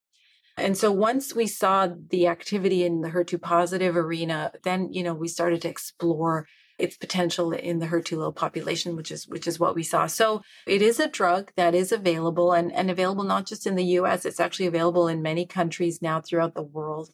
And 0.57 0.77
so 0.77 0.91
once 0.91 1.35
we 1.35 1.47
saw 1.47 1.89
the 2.09 2.27
activity 2.27 2.83
in 2.83 3.01
the 3.01 3.09
HER2 3.09 3.41
positive 3.41 3.95
arena, 3.95 4.51
then, 4.63 4.91
you 4.91 5.03
know, 5.03 5.13
we 5.13 5.27
started 5.27 5.61
to 5.61 5.69
explore 5.69 6.47
its 6.77 6.97
potential 6.97 7.51
in 7.51 7.79
the 7.79 7.87
HER2 7.87 8.17
low 8.17 8.31
population, 8.31 8.95
which 8.95 9.11
is 9.11 9.27
which 9.27 9.47
is 9.47 9.59
what 9.59 9.75
we 9.75 9.83
saw. 9.83 10.07
So 10.07 10.41
it 10.67 10.81
is 10.81 10.99
a 10.99 11.07
drug 11.07 11.51
that 11.55 11.73
is 11.73 11.91
available 11.91 12.51
and, 12.51 12.71
and 12.71 12.91
available 12.91 13.23
not 13.23 13.45
just 13.45 13.65
in 13.65 13.75
the 13.75 13.85
US, 13.99 14.25
it's 14.25 14.39
actually 14.39 14.67
available 14.67 15.07
in 15.07 15.21
many 15.21 15.45
countries 15.45 16.01
now 16.01 16.21
throughout 16.21 16.53
the 16.53 16.63
world 16.63 17.09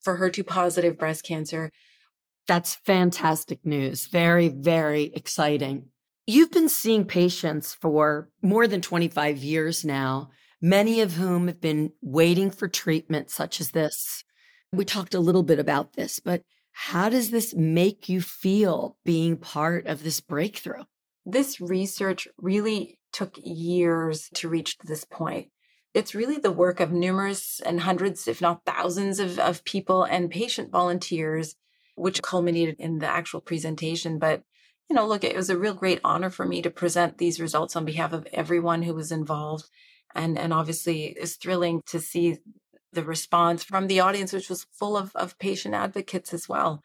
for 0.00 0.18
HER2 0.18 0.46
positive 0.46 0.98
breast 0.98 1.24
cancer. 1.24 1.70
That's 2.46 2.74
fantastic 2.74 3.64
news. 3.64 4.06
Very, 4.06 4.48
very 4.48 5.12
exciting. 5.14 5.86
You've 6.26 6.50
been 6.50 6.68
seeing 6.68 7.04
patients 7.04 7.74
for 7.74 8.28
more 8.42 8.66
than 8.66 8.80
25 8.80 9.38
years 9.38 9.84
now 9.84 10.30
many 10.64 11.02
of 11.02 11.12
whom 11.12 11.46
have 11.46 11.60
been 11.60 11.92
waiting 12.00 12.50
for 12.50 12.68
treatment 12.68 13.30
such 13.30 13.60
as 13.60 13.72
this. 13.72 14.24
We 14.72 14.86
talked 14.86 15.12
a 15.12 15.20
little 15.20 15.42
bit 15.42 15.58
about 15.58 15.92
this, 15.92 16.20
but 16.20 16.40
how 16.74 17.08
does 17.08 17.30
this 17.30 17.54
make 17.54 18.08
you 18.08 18.20
feel 18.20 18.96
being 19.04 19.36
part 19.36 19.86
of 19.86 20.02
this 20.02 20.20
breakthrough? 20.20 20.84
This 21.24 21.60
research 21.60 22.28
really 22.36 22.98
took 23.12 23.38
years 23.42 24.28
to 24.34 24.48
reach 24.48 24.76
this 24.78 25.04
point. 25.04 25.48
It's 25.94 26.14
really 26.14 26.38
the 26.38 26.50
work 26.50 26.80
of 26.80 26.92
numerous 26.92 27.60
and 27.64 27.80
hundreds, 27.80 28.26
if 28.26 28.40
not 28.40 28.64
thousands, 28.66 29.20
of, 29.20 29.38
of 29.38 29.64
people 29.64 30.02
and 30.02 30.30
patient 30.30 30.72
volunteers, 30.72 31.54
which 31.94 32.22
culminated 32.22 32.76
in 32.80 32.98
the 32.98 33.06
actual 33.06 33.40
presentation. 33.40 34.18
But, 34.18 34.42
you 34.90 34.96
know, 34.96 35.06
look, 35.06 35.22
it 35.22 35.36
was 35.36 35.48
a 35.48 35.56
real 35.56 35.74
great 35.74 36.00
honor 36.02 36.28
for 36.28 36.44
me 36.44 36.60
to 36.62 36.70
present 36.70 37.18
these 37.18 37.40
results 37.40 37.76
on 37.76 37.84
behalf 37.84 38.12
of 38.12 38.26
everyone 38.32 38.82
who 38.82 38.94
was 38.94 39.12
involved 39.12 39.66
and 40.14 40.38
and 40.38 40.52
obviously 40.52 41.06
it's 41.06 41.34
thrilling 41.34 41.82
to 41.86 42.00
see 42.00 42.38
the 42.94 43.04
response 43.04 43.62
from 43.64 43.86
the 43.86 44.00
audience 44.00 44.32
which 44.32 44.48
was 44.48 44.66
full 44.72 44.96
of, 44.96 45.14
of 45.14 45.38
patient 45.38 45.74
advocates 45.74 46.32
as 46.32 46.48
well. 46.48 46.82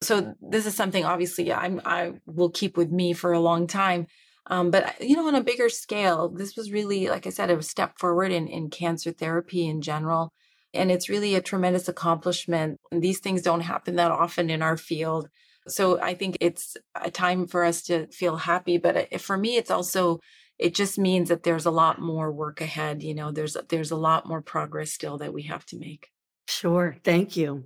So 0.00 0.34
this 0.40 0.66
is 0.66 0.74
something 0.74 1.04
obviously 1.04 1.52
i'm 1.52 1.80
i 1.84 2.12
will 2.26 2.50
keep 2.50 2.76
with 2.76 2.90
me 2.90 3.12
for 3.12 3.32
a 3.32 3.40
long 3.40 3.66
time. 3.66 4.06
Um, 4.46 4.70
but 4.70 4.94
you 5.00 5.16
know 5.16 5.26
on 5.28 5.34
a 5.34 5.42
bigger 5.42 5.68
scale 5.68 6.28
this 6.28 6.56
was 6.56 6.72
really 6.72 7.08
like 7.08 7.26
i 7.26 7.30
said 7.30 7.50
a 7.50 7.62
step 7.62 7.98
forward 7.98 8.32
in, 8.32 8.48
in 8.48 8.70
cancer 8.70 9.12
therapy 9.12 9.66
in 9.66 9.82
general. 9.82 10.32
And 10.74 10.90
it's 10.90 11.08
really 11.08 11.34
a 11.34 11.40
tremendous 11.40 11.88
accomplishment. 11.88 12.78
These 12.92 13.20
things 13.20 13.42
don't 13.42 13.62
happen 13.62 13.96
that 13.96 14.10
often 14.10 14.50
in 14.50 14.62
our 14.62 14.76
field. 14.76 15.28
So 15.66 16.00
i 16.00 16.14
think 16.14 16.38
it's 16.40 16.76
a 16.94 17.10
time 17.10 17.46
for 17.46 17.64
us 17.64 17.82
to 17.84 18.06
feel 18.08 18.36
happy. 18.36 18.78
But 18.78 18.96
uh, 19.12 19.18
for 19.18 19.36
me 19.36 19.56
it's 19.56 19.70
also 19.70 20.20
it 20.58 20.74
just 20.74 20.98
means 20.98 21.28
that 21.28 21.44
there's 21.44 21.66
a 21.66 21.70
lot 21.70 22.00
more 22.00 22.32
work 22.32 22.60
ahead. 22.60 23.02
You 23.02 23.14
know, 23.14 23.30
there's 23.30 23.56
there's 23.68 23.90
a 23.90 23.96
lot 23.96 24.26
more 24.26 24.42
progress 24.42 24.92
still 24.92 25.18
that 25.18 25.32
we 25.32 25.42
have 25.42 25.64
to 25.66 25.78
make. 25.78 26.10
Sure. 26.48 26.96
Thank 27.04 27.36
you. 27.36 27.64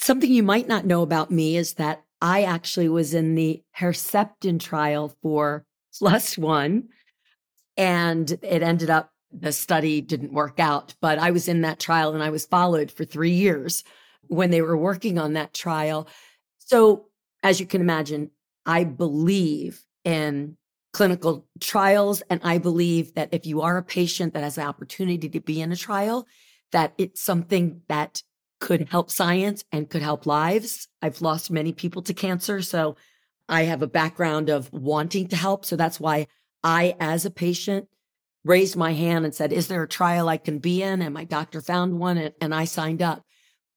Something 0.00 0.32
you 0.32 0.42
might 0.42 0.68
not 0.68 0.84
know 0.84 1.02
about 1.02 1.30
me 1.30 1.56
is 1.56 1.74
that 1.74 2.02
I 2.20 2.42
actually 2.42 2.88
was 2.88 3.14
in 3.14 3.34
the 3.34 3.62
Herceptin 3.78 4.60
trial 4.60 5.14
for 5.22 5.64
plus 5.98 6.36
one, 6.36 6.88
and 7.76 8.30
it 8.42 8.62
ended 8.62 8.90
up 8.90 9.10
the 9.36 9.52
study 9.52 10.00
didn't 10.00 10.32
work 10.32 10.60
out, 10.60 10.94
but 11.00 11.18
I 11.18 11.32
was 11.32 11.48
in 11.48 11.62
that 11.62 11.80
trial 11.80 12.14
and 12.14 12.22
I 12.22 12.30
was 12.30 12.46
followed 12.46 12.90
for 12.90 13.04
three 13.04 13.32
years 13.32 13.82
when 14.28 14.50
they 14.50 14.62
were 14.62 14.76
working 14.76 15.18
on 15.18 15.32
that 15.32 15.52
trial. 15.52 16.06
So, 16.58 17.06
as 17.42 17.60
you 17.60 17.66
can 17.66 17.80
imagine, 17.80 18.30
I 18.64 18.84
believe 18.84 19.84
in 20.04 20.56
clinical 20.94 21.46
trials. 21.60 22.22
And 22.30 22.40
I 22.44 22.58
believe 22.58 23.14
that 23.14 23.28
if 23.32 23.44
you 23.44 23.60
are 23.60 23.76
a 23.76 23.82
patient 23.82 24.32
that 24.32 24.44
has 24.44 24.54
the 24.54 24.62
opportunity 24.62 25.28
to 25.28 25.40
be 25.40 25.60
in 25.60 25.72
a 25.72 25.76
trial, 25.76 26.26
that 26.72 26.94
it's 26.96 27.20
something 27.20 27.82
that 27.88 28.22
could 28.60 28.88
help 28.88 29.10
science 29.10 29.64
and 29.72 29.90
could 29.90 30.02
help 30.02 30.24
lives. 30.24 30.88
I've 31.02 31.20
lost 31.20 31.50
many 31.50 31.72
people 31.72 32.00
to 32.02 32.14
cancer. 32.14 32.62
So 32.62 32.96
I 33.48 33.64
have 33.64 33.82
a 33.82 33.88
background 33.88 34.48
of 34.48 34.72
wanting 34.72 35.28
to 35.28 35.36
help. 35.36 35.64
So 35.64 35.76
that's 35.76 35.98
why 36.00 36.28
I, 36.62 36.96
as 37.00 37.26
a 37.26 37.30
patient, 37.30 37.88
raised 38.44 38.76
my 38.76 38.92
hand 38.92 39.24
and 39.24 39.34
said, 39.34 39.52
Is 39.52 39.66
there 39.66 39.82
a 39.82 39.88
trial 39.88 40.28
I 40.28 40.36
can 40.36 40.60
be 40.60 40.82
in? 40.82 41.02
And 41.02 41.12
my 41.12 41.24
doctor 41.24 41.60
found 41.60 41.98
one 41.98 42.18
and, 42.18 42.34
and 42.40 42.54
I 42.54 42.64
signed 42.64 43.02
up. 43.02 43.24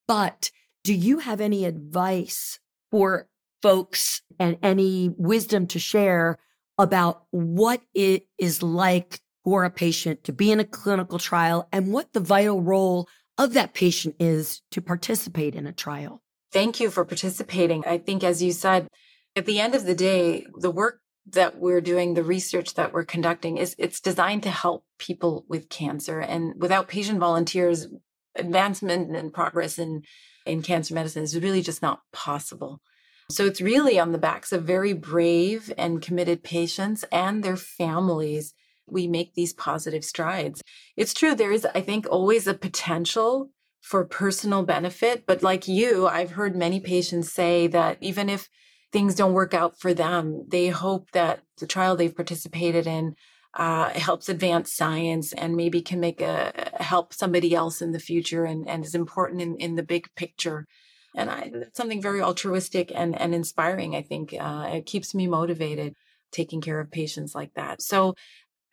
But 0.07 0.51
do 0.83 0.93
you 0.93 1.19
have 1.19 1.41
any 1.41 1.65
advice 1.65 2.59
for 2.91 3.27
folks 3.61 4.21
and 4.39 4.57
any 4.61 5.09
wisdom 5.17 5.65
to 5.67 5.79
share 5.79 6.37
about 6.77 7.23
what 7.31 7.81
it 7.93 8.27
is 8.37 8.61
like 8.61 9.19
for 9.43 9.63
a 9.63 9.69
patient 9.69 10.23
to 10.25 10.33
be 10.33 10.51
in 10.51 10.59
a 10.59 10.65
clinical 10.65 11.19
trial 11.19 11.67
and 11.71 11.93
what 11.93 12.13
the 12.13 12.19
vital 12.19 12.61
role 12.61 13.07
of 13.37 13.53
that 13.53 13.73
patient 13.73 14.15
is 14.19 14.61
to 14.71 14.81
participate 14.81 15.55
in 15.55 15.67
a 15.67 15.71
trial. 15.71 16.21
Thank 16.51 16.79
you 16.79 16.89
for 16.89 17.05
participating. 17.05 17.85
I 17.85 17.97
think, 17.97 18.23
as 18.23 18.41
you 18.41 18.51
said, 18.51 18.87
at 19.35 19.45
the 19.45 19.59
end 19.59 19.75
of 19.75 19.85
the 19.85 19.95
day, 19.95 20.45
the 20.57 20.71
work 20.71 20.99
that 21.31 21.59
we're 21.59 21.81
doing, 21.81 22.13
the 22.13 22.23
research 22.23 22.73
that 22.75 22.93
we're 22.93 23.03
conducting 23.05 23.57
is 23.57 23.75
it's 23.77 23.99
designed 23.99 24.43
to 24.43 24.49
help 24.49 24.85
people 24.97 25.45
with 25.49 25.69
cancer. 25.69 26.19
And 26.19 26.53
without 26.57 26.87
patient 26.87 27.19
volunteers, 27.19 27.87
advancement 28.35 29.15
and 29.15 29.33
progress 29.33 29.77
in, 29.77 30.03
in 30.45 30.61
cancer 30.61 30.93
medicine 30.93 31.23
is 31.23 31.37
really 31.39 31.61
just 31.61 31.81
not 31.81 32.01
possible. 32.13 32.81
So 33.29 33.45
it's 33.45 33.59
really 33.59 33.99
on 33.99 34.13
the 34.13 34.17
backs 34.17 34.53
of 34.53 34.63
very 34.63 34.93
brave 34.93 35.73
and 35.77 36.01
committed 36.01 36.43
patients 36.43 37.03
and 37.11 37.43
their 37.43 37.57
families. 37.57 38.53
We 38.85 39.05
make 39.05 39.33
these 39.33 39.51
positive 39.51 40.05
strides. 40.05 40.63
It's 40.95 41.13
true, 41.13 41.35
there 41.35 41.51
is, 41.51 41.67
I 41.75 41.81
think, 41.81 42.07
always 42.09 42.47
a 42.47 42.53
potential 42.53 43.49
for 43.81 44.05
personal 44.05 44.63
benefit. 44.63 45.25
But 45.25 45.43
like 45.43 45.67
you, 45.67 46.07
I've 46.07 46.31
heard 46.31 46.55
many 46.55 46.79
patients 46.79 47.31
say 47.31 47.67
that 47.67 47.97
even 47.99 48.29
if 48.29 48.47
things 48.93 49.13
don't 49.13 49.33
work 49.33 49.53
out 49.53 49.77
for 49.77 49.93
them, 49.93 50.45
they 50.47 50.69
hope 50.69 51.11
that 51.11 51.41
the 51.57 51.67
trial 51.67 51.97
they've 51.97 52.15
participated 52.15 52.87
in 52.87 53.15
uh, 53.55 53.89
helps 53.89 54.29
advance 54.29 54.73
science 54.73 55.33
and 55.33 55.57
maybe 55.57 55.81
can 55.81 55.99
make 55.99 56.21
a 56.21 56.71
help 56.79 57.13
somebody 57.13 57.53
else 57.53 57.81
in 57.81 57.91
the 57.91 57.99
future 57.99 58.45
and, 58.45 58.69
and 58.69 58.85
is 58.85 58.95
important 58.95 59.41
in, 59.41 59.57
in 59.57 59.75
the 59.75 59.83
big 59.83 60.07
picture. 60.15 60.65
And 61.15 61.29
I, 61.29 61.51
that's 61.53 61.77
something 61.77 62.01
very 62.01 62.21
altruistic 62.21 62.91
and, 62.93 63.19
and 63.19 63.33
inspiring. 63.33 63.95
I 63.95 64.01
think 64.01 64.35
uh, 64.39 64.69
it 64.73 64.85
keeps 64.85 65.15
me 65.15 65.27
motivated 65.27 65.95
taking 66.31 66.61
care 66.61 66.79
of 66.79 66.91
patients 66.91 67.33
like 67.33 67.53
that. 67.55 67.81
So 67.81 68.13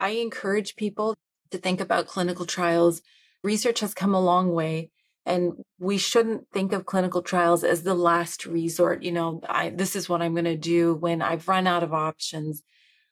I 0.00 0.10
encourage 0.10 0.76
people 0.76 1.14
to 1.50 1.58
think 1.58 1.80
about 1.80 2.06
clinical 2.06 2.46
trials. 2.46 3.00
Research 3.42 3.80
has 3.80 3.94
come 3.94 4.14
a 4.14 4.20
long 4.20 4.52
way 4.52 4.90
and 5.26 5.52
we 5.78 5.96
shouldn't 5.96 6.48
think 6.52 6.72
of 6.72 6.84
clinical 6.84 7.22
trials 7.22 7.64
as 7.64 7.82
the 7.82 7.94
last 7.94 8.44
resort. 8.44 9.02
You 9.02 9.12
know, 9.12 9.40
I, 9.48 9.70
this 9.70 9.96
is 9.96 10.08
what 10.08 10.20
I'm 10.20 10.34
going 10.34 10.44
to 10.44 10.56
do 10.56 10.94
when 10.94 11.22
I've 11.22 11.48
run 11.48 11.66
out 11.66 11.82
of 11.82 11.94
options. 11.94 12.62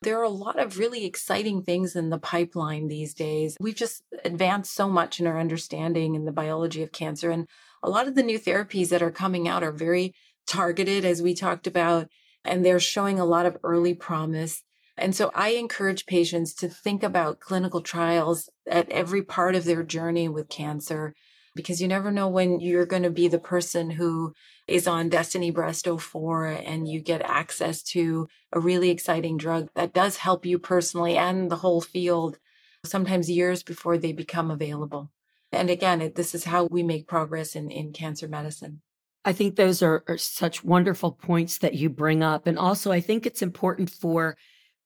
There 0.02 0.18
are 0.18 0.24
a 0.24 0.28
lot 0.28 0.58
of 0.58 0.78
really 0.78 1.06
exciting 1.06 1.62
things 1.62 1.94
in 1.94 2.10
the 2.10 2.18
pipeline 2.18 2.88
these 2.88 3.14
days. 3.14 3.56
We've 3.60 3.74
just 3.74 4.02
advanced 4.24 4.74
so 4.74 4.88
much 4.88 5.20
in 5.20 5.26
our 5.26 5.38
understanding 5.38 6.14
in 6.14 6.24
the 6.24 6.32
biology 6.32 6.82
of 6.82 6.92
cancer. 6.92 7.30
And 7.30 7.46
a 7.82 7.90
lot 7.90 8.06
of 8.06 8.14
the 8.14 8.22
new 8.22 8.38
therapies 8.38 8.88
that 8.88 9.02
are 9.02 9.10
coming 9.10 9.48
out 9.48 9.62
are 9.62 9.72
very 9.72 10.14
targeted, 10.46 11.04
as 11.04 11.22
we 11.22 11.34
talked 11.34 11.66
about, 11.66 12.08
and 12.44 12.64
they're 12.64 12.80
showing 12.80 13.18
a 13.18 13.24
lot 13.24 13.46
of 13.46 13.56
early 13.62 13.94
promise. 13.94 14.62
And 14.96 15.14
so 15.14 15.30
I 15.34 15.50
encourage 15.50 16.06
patients 16.06 16.54
to 16.56 16.68
think 16.68 17.02
about 17.02 17.40
clinical 17.40 17.80
trials 17.80 18.50
at 18.68 18.90
every 18.90 19.22
part 19.22 19.54
of 19.54 19.64
their 19.64 19.82
journey 19.82 20.28
with 20.28 20.48
cancer 20.48 21.14
because 21.54 21.80
you 21.80 21.88
never 21.88 22.10
know 22.10 22.28
when 22.28 22.60
you're 22.60 22.86
going 22.86 23.02
to 23.02 23.10
be 23.10 23.28
the 23.28 23.38
person 23.38 23.90
who 23.90 24.32
is 24.66 24.86
on 24.86 25.08
Destiny 25.08 25.50
Breast 25.50 25.86
04 25.86 26.46
and 26.46 26.88
you 26.88 27.00
get 27.00 27.20
access 27.22 27.82
to 27.82 28.28
a 28.52 28.60
really 28.60 28.90
exciting 28.90 29.36
drug 29.36 29.68
that 29.74 29.92
does 29.92 30.18
help 30.18 30.46
you 30.46 30.58
personally 30.58 31.16
and 31.16 31.50
the 31.50 31.56
whole 31.56 31.80
field, 31.80 32.38
sometimes 32.84 33.30
years 33.30 33.62
before 33.62 33.98
they 33.98 34.12
become 34.12 34.50
available. 34.50 35.10
And 35.52 35.68
again, 35.68 36.00
it, 36.00 36.14
this 36.14 36.34
is 36.34 36.44
how 36.44 36.64
we 36.64 36.82
make 36.82 37.06
progress 37.06 37.54
in, 37.54 37.70
in 37.70 37.92
cancer 37.92 38.26
medicine. 38.26 38.80
I 39.24 39.32
think 39.32 39.54
those 39.54 39.82
are, 39.82 40.02
are 40.08 40.18
such 40.18 40.64
wonderful 40.64 41.12
points 41.12 41.58
that 41.58 41.74
you 41.74 41.88
bring 41.88 42.22
up. 42.22 42.46
And 42.46 42.58
also, 42.58 42.90
I 42.90 43.00
think 43.00 43.24
it's 43.24 43.42
important 43.42 43.90
for 43.90 44.36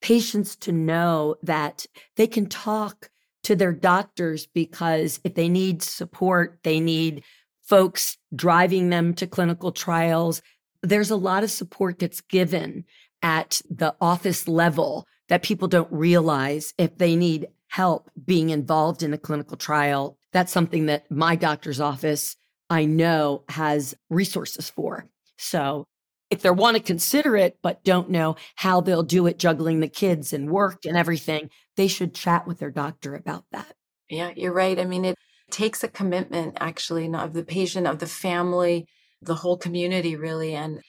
patients 0.03 0.57
to 0.57 0.73
know 0.73 1.37
that 1.43 1.87
they 2.17 2.27
can 2.27 2.47
talk 2.47 3.11
to 3.45 3.57
their 3.57 3.73
doctors 3.73 4.47
because 4.47 5.21
if 5.25 5.35
they 5.35 5.49
need 5.49 5.83
support, 5.83 6.59
they 6.65 6.81
need 6.81 7.23
folks 7.63 8.19
driving 8.35 8.91
them 8.91 9.15
to 9.15 9.27
clinical 9.27 9.73
trials. 9.73 10.43
There's 10.83 11.11
a 11.11 11.17
lot 11.17 11.45
of 11.45 11.51
support 11.51 11.99
that's 11.99 12.21
given 12.21 12.85
at 13.23 13.63
the 13.71 13.95
office 14.01 14.47
level 14.47 15.07
that 15.29 15.43
people 15.43 15.69
don't 15.69 15.91
realize 15.91 16.75
if 16.77 16.99
they 16.99 17.17
need 17.17 17.47
help 17.69 18.11
being 18.25 18.51
involved 18.51 19.03
in 19.03 19.13
a 19.13 19.19
clinical 19.19 19.57
trial 19.57 20.19
that's 20.37 20.53
something 20.53 20.87
that 20.87 21.11
my 21.11 21.35
doctor's 21.35 21.81
office 21.81 22.37
I 22.69 22.85
know 22.85 23.45
has 23.49 23.95
resources 24.11 24.69
for. 24.69 25.07
So 25.39 25.87
if 26.31 26.43
they 26.43 26.51
want 26.51 26.77
to 26.77 26.83
consider 26.83 27.37
it, 27.37 27.59
but 27.63 27.85
don't 27.85 28.11
know 28.11 28.37
how 28.57 28.81
they'll 28.81 29.03
do 29.03 29.27
it, 29.27 29.39
juggling 29.39 29.81
the 29.81 29.89
kids 29.89 30.33
and 30.33 30.51
work 30.51 30.85
and 30.85 30.97
everything, 30.97 31.51
they 31.77 31.89
should 31.89 32.15
chat 32.15 32.47
with 32.47 32.59
their 32.59 32.71
doctor 32.71 33.15
about 33.15 33.45
that. 33.53 33.75
Yeah, 34.11 34.33
you're 34.37 34.53
right. 34.53 34.79
I 34.79 34.85
mean, 34.85 35.05
it 35.05 35.17
takes 35.51 35.85
a 35.85 35.89
commitment 35.89 36.57
actually 36.61 37.13
of 37.15 37.33
the 37.33 37.45
patient, 37.45 37.87
of 37.87 37.99
the 37.99 38.07
family, 38.07 38.87
the 39.23 39.37
whole 39.37 39.57
community, 39.57 40.17
really. 40.17 40.55
And 40.55 40.81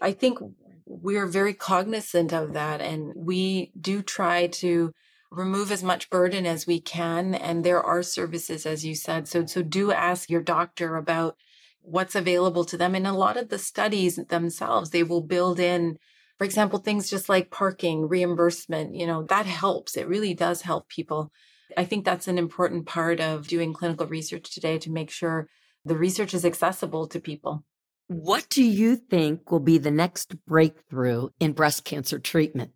I 0.00 0.12
think 0.12 0.38
we're 0.84 1.26
very 1.26 1.54
cognizant 1.54 2.32
of 2.32 2.52
that. 2.54 2.80
And 2.80 3.12
we 3.14 3.72
do 3.80 4.02
try 4.02 4.48
to 4.48 4.92
remove 5.30 5.70
as 5.70 5.82
much 5.82 6.10
burden 6.10 6.46
as 6.46 6.66
we 6.66 6.80
can. 6.80 7.34
And 7.34 7.64
there 7.64 7.82
are 7.82 8.02
services, 8.02 8.66
as 8.66 8.84
you 8.84 8.94
said. 8.94 9.28
So, 9.28 9.46
so 9.46 9.62
do 9.62 9.92
ask 9.92 10.28
your 10.28 10.42
doctor 10.42 10.96
about 10.96 11.36
what's 11.82 12.14
available 12.14 12.64
to 12.64 12.76
them. 12.76 12.94
In 12.94 13.06
a 13.06 13.16
lot 13.16 13.36
of 13.36 13.48
the 13.48 13.58
studies 13.58 14.16
themselves, 14.16 14.90
they 14.90 15.02
will 15.02 15.22
build 15.22 15.60
in, 15.60 15.96
for 16.38 16.44
example, 16.44 16.78
things 16.78 17.10
just 17.10 17.28
like 17.28 17.50
parking, 17.50 18.08
reimbursement, 18.08 18.94
you 18.94 19.06
know, 19.06 19.22
that 19.24 19.46
helps. 19.46 19.96
It 19.96 20.08
really 20.08 20.34
does 20.34 20.62
help 20.62 20.88
people. 20.88 21.30
I 21.76 21.84
think 21.84 22.04
that's 22.04 22.28
an 22.28 22.38
important 22.38 22.86
part 22.86 23.20
of 23.20 23.46
doing 23.46 23.72
clinical 23.72 24.06
research 24.06 24.52
today 24.52 24.78
to 24.78 24.90
make 24.90 25.10
sure 25.10 25.48
the 25.84 25.96
research 25.96 26.34
is 26.34 26.44
accessible 26.44 27.06
to 27.08 27.20
people. 27.20 27.64
What 28.08 28.48
do 28.48 28.64
you 28.64 28.96
think 28.96 29.52
will 29.52 29.60
be 29.60 29.78
the 29.78 29.92
next 29.92 30.34
breakthrough 30.44 31.28
in 31.38 31.52
breast 31.52 31.84
cancer 31.84 32.18
treatment? 32.18 32.72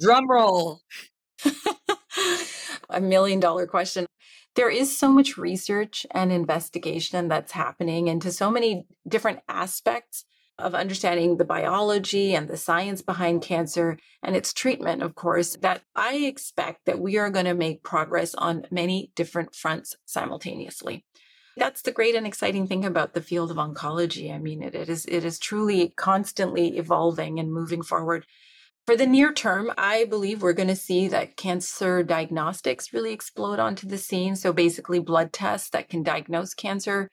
Drum 0.00 0.28
roll. 0.28 0.80
a 2.90 3.00
million 3.00 3.40
dollar 3.40 3.66
question. 3.66 4.06
There 4.56 4.70
is 4.70 4.96
so 4.96 5.10
much 5.10 5.38
research 5.38 6.06
and 6.10 6.32
investigation 6.32 7.28
that's 7.28 7.52
happening 7.52 8.08
into 8.08 8.32
so 8.32 8.50
many 8.50 8.86
different 9.06 9.40
aspects 9.48 10.24
of 10.60 10.74
understanding 10.74 11.36
the 11.36 11.44
biology 11.44 12.34
and 12.34 12.48
the 12.48 12.56
science 12.56 13.02
behind 13.02 13.42
cancer 13.42 13.98
and 14.22 14.36
its 14.36 14.52
treatment, 14.52 15.02
of 15.02 15.14
course, 15.14 15.56
that 15.62 15.82
I 15.96 16.16
expect 16.16 16.84
that 16.86 17.00
we 17.00 17.16
are 17.16 17.30
going 17.30 17.46
to 17.46 17.54
make 17.54 17.82
progress 17.82 18.34
on 18.34 18.66
many 18.70 19.10
different 19.14 19.54
fronts 19.54 19.96
simultaneously. 20.04 21.04
That's 21.56 21.82
the 21.82 21.92
great 21.92 22.14
and 22.14 22.26
exciting 22.26 22.66
thing 22.66 22.84
about 22.84 23.14
the 23.14 23.22
field 23.22 23.50
of 23.50 23.56
oncology. 23.56 24.32
I 24.34 24.38
mean, 24.38 24.62
it, 24.62 24.74
it 24.74 24.88
is 24.88 25.04
it 25.06 25.24
is 25.24 25.38
truly 25.38 25.92
constantly 25.96 26.78
evolving 26.78 27.38
and 27.38 27.52
moving 27.52 27.82
forward. 27.82 28.24
For 28.90 28.96
the 28.96 29.06
near 29.06 29.32
term, 29.32 29.70
I 29.78 30.04
believe 30.04 30.42
we're 30.42 30.52
going 30.52 30.66
to 30.66 30.74
see 30.74 31.06
that 31.06 31.36
cancer 31.36 32.02
diagnostics 32.02 32.92
really 32.92 33.12
explode 33.12 33.60
onto 33.60 33.86
the 33.86 33.96
scene. 33.96 34.34
So 34.34 34.52
basically, 34.52 34.98
blood 34.98 35.32
tests 35.32 35.70
that 35.70 35.88
can 35.88 36.02
diagnose 36.02 36.54
cancer 36.54 37.08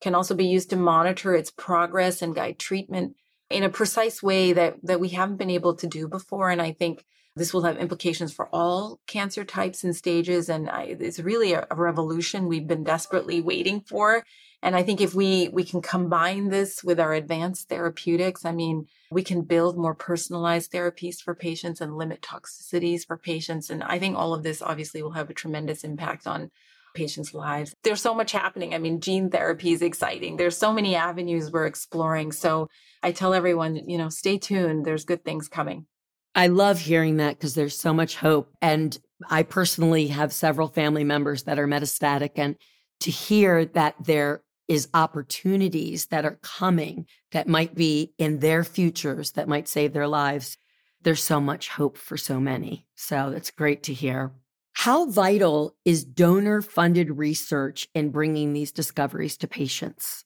can 0.00 0.14
also 0.14 0.34
be 0.34 0.46
used 0.46 0.70
to 0.70 0.76
monitor 0.76 1.34
its 1.34 1.50
progress 1.50 2.22
and 2.22 2.34
guide 2.34 2.58
treatment 2.58 3.14
in 3.50 3.62
a 3.62 3.68
precise 3.68 4.22
way 4.22 4.54
that, 4.54 4.76
that 4.82 5.00
we 5.00 5.10
haven't 5.10 5.36
been 5.36 5.50
able 5.50 5.74
to 5.76 5.86
do 5.86 6.08
before. 6.08 6.48
And 6.48 6.62
I 6.62 6.72
think 6.72 7.04
This 7.38 7.54
will 7.54 7.62
have 7.62 7.78
implications 7.78 8.32
for 8.32 8.48
all 8.52 9.00
cancer 9.06 9.44
types 9.44 9.84
and 9.84 9.94
stages. 9.94 10.48
And 10.48 10.68
I, 10.68 10.96
it's 10.98 11.20
really 11.20 11.52
a, 11.52 11.66
a 11.70 11.76
revolution 11.76 12.48
we've 12.48 12.66
been 12.66 12.84
desperately 12.84 13.40
waiting 13.40 13.80
for. 13.80 14.24
And 14.62 14.74
I 14.74 14.82
think 14.82 15.00
if 15.00 15.14
we, 15.14 15.48
we 15.48 15.64
can 15.64 15.80
combine 15.80 16.48
this 16.48 16.82
with 16.82 16.98
our 16.98 17.14
advanced 17.14 17.68
therapeutics, 17.68 18.44
I 18.44 18.52
mean, 18.52 18.86
we 19.10 19.22
can 19.22 19.42
build 19.42 19.78
more 19.78 19.94
personalized 19.94 20.72
therapies 20.72 21.20
for 21.20 21.34
patients 21.34 21.80
and 21.80 21.96
limit 21.96 22.22
toxicities 22.22 23.06
for 23.06 23.16
patients. 23.16 23.70
And 23.70 23.84
I 23.84 23.98
think 23.98 24.16
all 24.16 24.34
of 24.34 24.42
this 24.42 24.60
obviously 24.60 25.02
will 25.02 25.12
have 25.12 25.30
a 25.30 25.34
tremendous 25.34 25.84
impact 25.84 26.26
on 26.26 26.50
patients' 26.94 27.32
lives. 27.34 27.74
There's 27.84 28.00
so 28.00 28.14
much 28.14 28.32
happening. 28.32 28.74
I 28.74 28.78
mean, 28.78 29.00
gene 29.00 29.30
therapy 29.30 29.72
is 29.72 29.82
exciting. 29.82 30.36
There's 30.36 30.56
so 30.56 30.72
many 30.72 30.96
avenues 30.96 31.52
we're 31.52 31.66
exploring. 31.66 32.32
So 32.32 32.68
I 33.02 33.12
tell 33.12 33.34
everyone, 33.34 33.88
you 33.88 33.98
know, 33.98 34.08
stay 34.08 34.38
tuned. 34.38 34.84
There's 34.84 35.04
good 35.04 35.24
things 35.24 35.48
coming. 35.48 35.86
I 36.34 36.48
love 36.48 36.80
hearing 36.80 37.18
that 37.18 37.36
because 37.36 37.54
there's 37.54 37.78
so 37.78 37.94
much 37.94 38.16
hope. 38.16 38.52
And 38.60 38.98
I 39.30 39.44
personally 39.44 40.08
have 40.08 40.32
several 40.32 40.68
family 40.68 41.04
members 41.04 41.44
that 41.44 41.58
are 41.58 41.66
metastatic. 41.68 42.32
And 42.36 42.56
to 43.00 43.10
hear 43.10 43.64
that 43.64 43.94
there 44.00 44.42
is 44.68 44.88
opportunities 44.94 46.06
that 46.06 46.24
are 46.24 46.38
coming 46.42 47.06
that 47.32 47.48
might 47.48 47.74
be 47.74 48.12
in 48.18 48.38
their 48.38 48.62
futures 48.62 49.32
that 49.32 49.48
might 49.48 49.66
save 49.66 49.92
their 49.92 50.06
lives. 50.06 50.58
There's 51.02 51.22
so 51.22 51.40
much 51.40 51.70
hope 51.70 51.96
for 51.96 52.16
so 52.16 52.38
many. 52.38 52.86
So 52.94 53.30
that's 53.30 53.50
great 53.50 53.82
to 53.84 53.94
hear. 53.94 54.32
How 54.72 55.10
vital 55.10 55.74
is 55.84 56.04
donor 56.04 56.62
funded 56.62 57.18
research 57.18 57.88
in 57.94 58.10
bringing 58.10 58.52
these 58.52 58.70
discoveries 58.70 59.36
to 59.38 59.48
patients? 59.48 60.24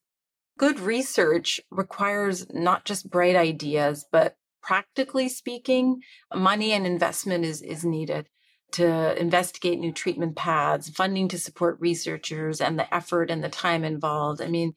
Good 0.58 0.78
research 0.78 1.60
requires 1.70 2.46
not 2.52 2.84
just 2.84 3.10
bright 3.10 3.36
ideas, 3.36 4.04
but 4.12 4.36
practically 4.62 5.28
speaking, 5.28 6.02
money 6.34 6.72
and 6.72 6.86
investment 6.86 7.44
is, 7.44 7.62
is 7.62 7.84
needed 7.84 8.28
to 8.72 9.20
investigate 9.20 9.78
new 9.78 9.92
treatment 9.92 10.36
paths, 10.36 10.88
funding 10.88 11.28
to 11.28 11.38
support 11.38 11.80
researchers, 11.80 12.60
and 12.60 12.78
the 12.78 12.92
effort 12.94 13.30
and 13.30 13.42
the 13.42 13.48
time 13.48 13.84
involved. 13.84 14.40
I 14.40 14.48
mean, 14.48 14.74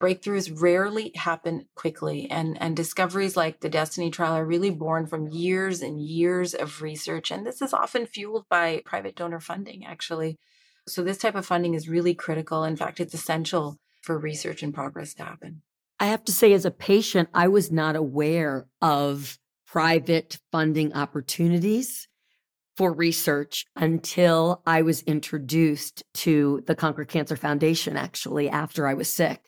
breakthroughs 0.00 0.60
rarely 0.60 1.12
happen 1.16 1.66
quickly 1.74 2.30
and 2.30 2.60
and 2.60 2.76
discoveries 2.76 3.36
like 3.36 3.60
the 3.60 3.68
destiny 3.68 4.10
trial 4.10 4.34
are 4.34 4.44
really 4.44 4.70
born 4.70 5.06
from 5.06 5.28
years 5.28 5.82
and 5.82 6.00
years 6.00 6.54
of 6.54 6.82
research 6.82 7.30
and 7.30 7.46
this 7.46 7.60
is 7.60 7.72
often 7.72 8.06
fueled 8.06 8.44
by 8.48 8.82
private 8.84 9.16
donor 9.16 9.40
funding 9.40 9.84
actually. 9.84 10.38
So 10.86 11.02
this 11.02 11.18
type 11.18 11.34
of 11.34 11.44
funding 11.44 11.74
is 11.74 11.88
really 11.88 12.14
critical. 12.14 12.64
In 12.64 12.76
fact 12.76 13.00
it's 13.00 13.14
essential 13.14 13.76
for 14.02 14.18
research 14.18 14.62
and 14.62 14.72
progress 14.72 15.14
to 15.14 15.24
happen. 15.24 15.62
I 15.98 16.06
have 16.06 16.24
to 16.24 16.32
say 16.32 16.52
as 16.52 16.64
a 16.64 16.70
patient 16.70 17.28
i 17.34 17.48
was 17.48 17.72
not 17.72 17.96
aware 17.96 18.66
of 18.80 19.38
private 19.66 20.38
funding 20.52 20.94
opportunities 20.94 22.08
for 22.78 22.92
research 22.92 23.66
until 23.74 24.62
I 24.64 24.82
was 24.82 25.02
introduced 25.02 26.04
to 26.14 26.62
the 26.68 26.76
Conquer 26.76 27.04
Cancer 27.04 27.34
Foundation, 27.34 27.96
actually, 27.96 28.48
after 28.48 28.86
I 28.86 28.94
was 28.94 29.12
sick. 29.12 29.42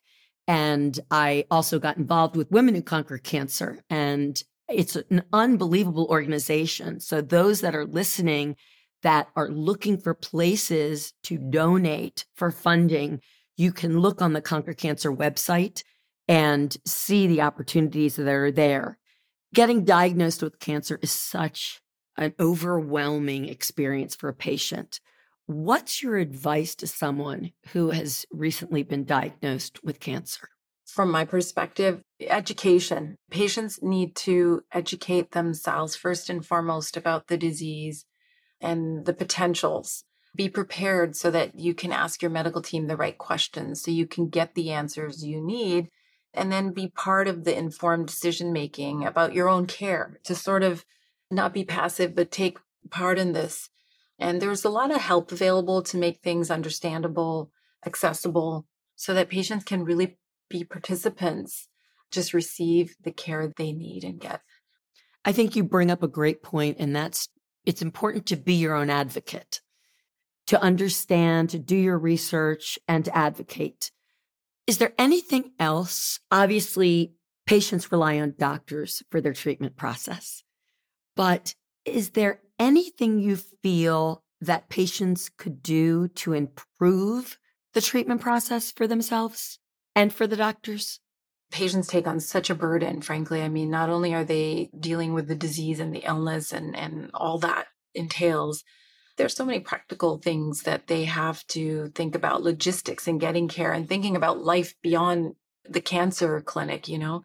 And 0.49 0.99
I 1.13 1.45
also 1.49 1.79
got 1.79 1.97
involved 1.97 2.35
with 2.35 2.51
Women 2.51 2.75
Who 2.75 2.83
Conquer 2.83 3.19
Cancer. 3.19 3.85
And 3.89 4.43
it's 4.69 4.97
an 4.97 5.23
unbelievable 5.33 6.09
organization. 6.11 6.99
So, 6.99 7.21
those 7.21 7.61
that 7.61 7.77
are 7.77 7.87
listening 7.87 8.57
that 9.05 9.29
are 9.37 9.49
looking 9.49 9.97
for 9.97 10.13
places 10.13 11.13
to 11.23 11.39
donate 11.39 12.27
for 12.35 12.51
funding, 12.51 13.21
you 13.57 13.71
can 13.71 14.01
look 14.01 14.21
on 14.21 14.33
the 14.33 14.43
Conquer 14.43 14.75
Cancer 14.75 15.13
website 15.13 15.85
and 16.27 16.77
see 16.85 17.29
the 17.29 17.43
opportunities 17.43 18.17
that 18.17 18.27
are 18.27 18.51
there. 18.51 18.99
Getting 19.55 19.85
diagnosed 19.85 20.43
with 20.43 20.59
cancer 20.59 20.99
is 21.01 21.13
such 21.13 21.80
an 22.21 22.35
overwhelming 22.39 23.49
experience 23.49 24.15
for 24.15 24.29
a 24.29 24.35
patient. 24.35 25.01
What's 25.47 26.03
your 26.03 26.19
advice 26.19 26.77
to 26.77 26.87
someone 26.87 27.53
who 27.73 27.91
has 27.91 28.27
recently 28.31 28.85
been 28.85 29.05
diagnosed 29.05 29.83
with 29.83 29.99
cancer? 29.99 30.51
From 30.87 31.11
my 31.11 31.25
perspective, 31.25 32.03
education. 32.21 33.17
Patients 33.31 33.81
need 33.83 34.15
to 34.17 34.63
educate 34.73 35.33
themselves 35.33 35.97
first 35.97 36.29
and 36.29 36.45
foremost 36.45 36.97
about 36.97 37.29
the 37.29 37.39
disease 37.39 38.05
and 38.61 39.07
the 39.07 39.15
potentials. 39.15 40.05
Be 40.37 40.49
prepared 40.49 41.17
so 41.17 41.31
that 41.31 41.59
you 41.59 41.75
can 41.75 41.91
ask 41.91 42.23
your 42.23 42.31
medical 42.31 42.61
team 42.61 42.87
the 42.87 42.97
right 42.97 43.17
questions 43.17 43.83
so 43.83 43.91
you 43.91 44.07
can 44.07 44.29
get 44.29 44.55
the 44.55 44.71
answers 44.71 45.25
you 45.25 45.45
need 45.45 45.89
and 46.35 46.53
then 46.53 46.73
be 46.73 46.89
part 46.89 47.27
of 47.27 47.45
the 47.45 47.57
informed 47.57 48.07
decision 48.07 48.53
making 48.53 49.05
about 49.05 49.35
your 49.35 49.49
own 49.49 49.67
care 49.67 50.21
to 50.25 50.35
sort 50.35 50.63
of 50.63 50.85
not 51.31 51.55
be 51.55 51.65
passive, 51.65 52.15
but 52.15 52.31
take 52.31 52.59
part 52.91 53.19
in 53.19 53.33
this. 53.33 53.69
And 54.19 54.41
there's 54.41 54.65
a 54.65 54.71
lot 54.71 54.91
of 54.91 55.01
help 55.01 55.33
available 55.33 55.83
to 55.83 55.97
make 55.97 56.21
things 56.21 56.51
understandable, 56.51 57.51
accessible, 57.87 58.67
so 58.97 59.15
that 59.15 59.31
patients 59.31 59.65
can 59.65 59.85
really 59.85 60.19
be 60.51 60.65
participants, 60.65 61.69
just 62.11 62.35
receive 62.35 62.97
the 63.03 63.13
care 63.13 63.51
they 63.57 63.73
need 63.73 64.05
and 64.05 64.21
get. 64.21 64.43
I 65.25 65.33
think 65.33 65.57
you 65.57 65.65
bring 65.65 65.91
up 65.91 66.03
a 66.03 66.09
great 66.09 66.43
point, 66.43 66.77
and 66.79 66.95
that's 66.95 67.29
it's 67.65 67.83
important 67.83 68.27
to 68.27 68.37
be 68.37 68.55
your 68.55 68.75
own 68.75 68.91
advocate, 68.91 69.61
to 70.47 70.61
understand, 70.61 71.51
to 71.51 71.59
do 71.59 71.77
your 71.77 71.99
research, 71.99 72.79
and 72.89 73.05
to 73.05 73.17
advocate. 73.17 73.91
Is 74.67 74.79
there 74.79 74.93
anything 74.99 75.53
else? 75.59 76.21
Obviously, 76.31 77.13
patients 77.47 77.91
rely 77.91 78.21
on 78.21 78.35
doctors 78.39 79.03
for 79.11 79.21
their 79.21 79.33
treatment 79.33 79.77
process. 79.77 80.43
But 81.17 81.55
is 81.85 82.11
there 82.11 82.41
anything 82.59 83.19
you 83.19 83.37
feel 83.37 84.23
that 84.41 84.69
patients 84.69 85.29
could 85.29 85.63
do 85.63 86.09
to 86.09 86.33
improve 86.33 87.39
the 87.75 87.81
treatment 87.81 88.21
process 88.21 88.73
for 88.73 88.87
themselves 88.87 89.59
and 89.95 90.13
for 90.13 90.27
the 90.27 90.37
doctors? 90.37 91.01
Patients 91.51 91.89
take 91.89 92.07
on 92.07 92.21
such 92.21 92.49
a 92.49 92.55
burden, 92.55 93.03
frankly. 93.03 93.43
I 93.43 93.49
mean, 93.49 93.71
not 93.71 93.91
only 93.91 94.15
are 94.15 94.25
they 94.25 94.71
dealing 94.79 95.15
with 95.15 95.27
the 95.27 95.35
disease 95.35 95.81
and 95.81 95.95
the 95.95 96.07
illness 96.07 96.53
and, 96.53 96.77
and 96.77 97.11
all 97.13 97.39
that 97.39 97.67
entails, 97.95 98.63
there's 99.17 99.35
so 99.35 99.45
many 99.45 99.61
practical 99.61 100.19
things 100.19 100.63
that 100.63 100.87
they 100.87 101.05
have 101.05 101.47
to 101.49 101.89
think 101.95 102.15
about 102.15 102.43
logistics 102.43 103.09
and 103.09 103.21
getting 103.21 103.49
care 103.49 103.73
and 103.73 103.89
thinking 103.89 104.17
about 104.17 104.45
life 104.45 104.75
beyond 104.83 105.35
the 105.69 105.81
cancer 105.81 106.41
clinic, 106.41 106.89
you 106.89 106.99
know? 106.99 107.23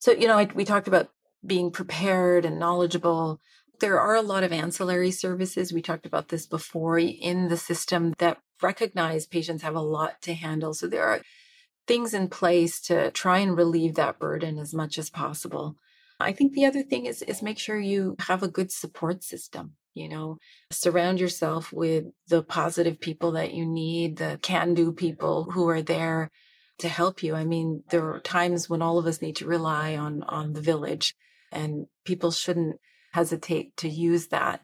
So, 0.00 0.12
you 0.12 0.26
know, 0.26 0.38
I, 0.38 0.48
we 0.54 0.64
talked 0.64 0.88
about 0.88 1.10
being 1.44 1.70
prepared 1.70 2.44
and 2.44 2.58
knowledgeable. 2.58 3.40
There 3.80 4.00
are 4.00 4.16
a 4.16 4.22
lot 4.22 4.42
of 4.42 4.52
ancillary 4.52 5.10
services. 5.10 5.72
We 5.72 5.82
talked 5.82 6.06
about 6.06 6.28
this 6.28 6.46
before 6.46 6.98
in 6.98 7.48
the 7.48 7.56
system 7.56 8.14
that 8.18 8.38
recognize 8.60 9.26
patients 9.26 9.62
have 9.62 9.76
a 9.76 9.80
lot 9.80 10.20
to 10.22 10.34
handle. 10.34 10.74
So 10.74 10.88
there 10.88 11.04
are 11.04 11.20
things 11.86 12.12
in 12.12 12.28
place 12.28 12.80
to 12.82 13.10
try 13.12 13.38
and 13.38 13.56
relieve 13.56 13.94
that 13.94 14.18
burden 14.18 14.58
as 14.58 14.74
much 14.74 14.98
as 14.98 15.10
possible. 15.10 15.76
I 16.20 16.32
think 16.32 16.52
the 16.52 16.66
other 16.66 16.82
thing 16.82 17.06
is 17.06 17.22
is 17.22 17.42
make 17.42 17.58
sure 17.58 17.78
you 17.78 18.16
have 18.20 18.42
a 18.42 18.48
good 18.48 18.72
support 18.72 19.22
system. 19.22 19.74
You 19.94 20.08
know, 20.08 20.38
surround 20.70 21.18
yourself 21.18 21.72
with 21.72 22.04
the 22.28 22.42
positive 22.42 23.00
people 23.00 23.32
that 23.32 23.54
you 23.54 23.66
need, 23.66 24.16
the 24.16 24.38
can 24.42 24.74
do 24.74 24.92
people 24.92 25.50
who 25.52 25.68
are 25.68 25.82
there 25.82 26.30
to 26.78 26.88
help 26.88 27.22
you. 27.22 27.34
I 27.34 27.44
mean, 27.44 27.82
there 27.90 28.08
are 28.12 28.20
times 28.20 28.68
when 28.68 28.82
all 28.82 28.98
of 28.98 29.06
us 29.06 29.20
need 29.20 29.36
to 29.36 29.46
rely 29.46 29.96
on 29.96 30.22
on 30.22 30.52
the 30.52 30.60
village 30.60 31.14
and 31.50 31.86
people 32.04 32.30
shouldn't 32.30 32.76
hesitate 33.12 33.76
to 33.78 33.88
use 33.88 34.28
that 34.28 34.62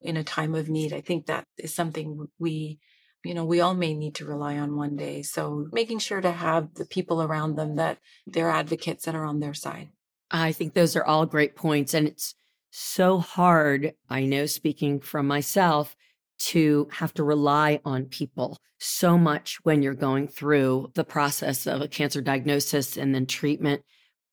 in 0.00 0.16
a 0.16 0.24
time 0.24 0.54
of 0.54 0.68
need. 0.68 0.92
I 0.92 1.00
think 1.00 1.26
that 1.26 1.46
is 1.58 1.74
something 1.74 2.26
we, 2.38 2.78
you 3.24 3.34
know, 3.34 3.44
we 3.44 3.60
all 3.60 3.74
may 3.74 3.94
need 3.94 4.14
to 4.16 4.26
rely 4.26 4.58
on 4.58 4.76
one 4.76 4.96
day. 4.96 5.22
So 5.22 5.66
making 5.72 5.98
sure 5.98 6.20
to 6.20 6.30
have 6.30 6.74
the 6.74 6.86
people 6.86 7.22
around 7.22 7.56
them 7.56 7.76
that 7.76 7.98
they're 8.26 8.50
advocates 8.50 9.04
that 9.04 9.14
are 9.14 9.24
on 9.24 9.40
their 9.40 9.54
side. 9.54 9.88
I 10.30 10.52
think 10.52 10.74
those 10.74 10.96
are 10.96 11.04
all 11.04 11.26
great 11.26 11.56
points. 11.56 11.94
And 11.94 12.06
it's 12.06 12.34
so 12.70 13.18
hard, 13.18 13.94
I 14.08 14.24
know, 14.24 14.46
speaking 14.46 15.00
from 15.00 15.26
myself, 15.26 15.96
to 16.38 16.88
have 16.92 17.14
to 17.14 17.24
rely 17.24 17.80
on 17.84 18.06
people 18.06 18.58
so 18.78 19.16
much 19.16 19.58
when 19.62 19.82
you're 19.82 19.94
going 19.94 20.28
through 20.28 20.90
the 20.94 21.04
process 21.04 21.66
of 21.66 21.80
a 21.80 21.88
cancer 21.88 22.20
diagnosis 22.20 22.96
and 22.96 23.14
then 23.14 23.26
treatment. 23.26 23.82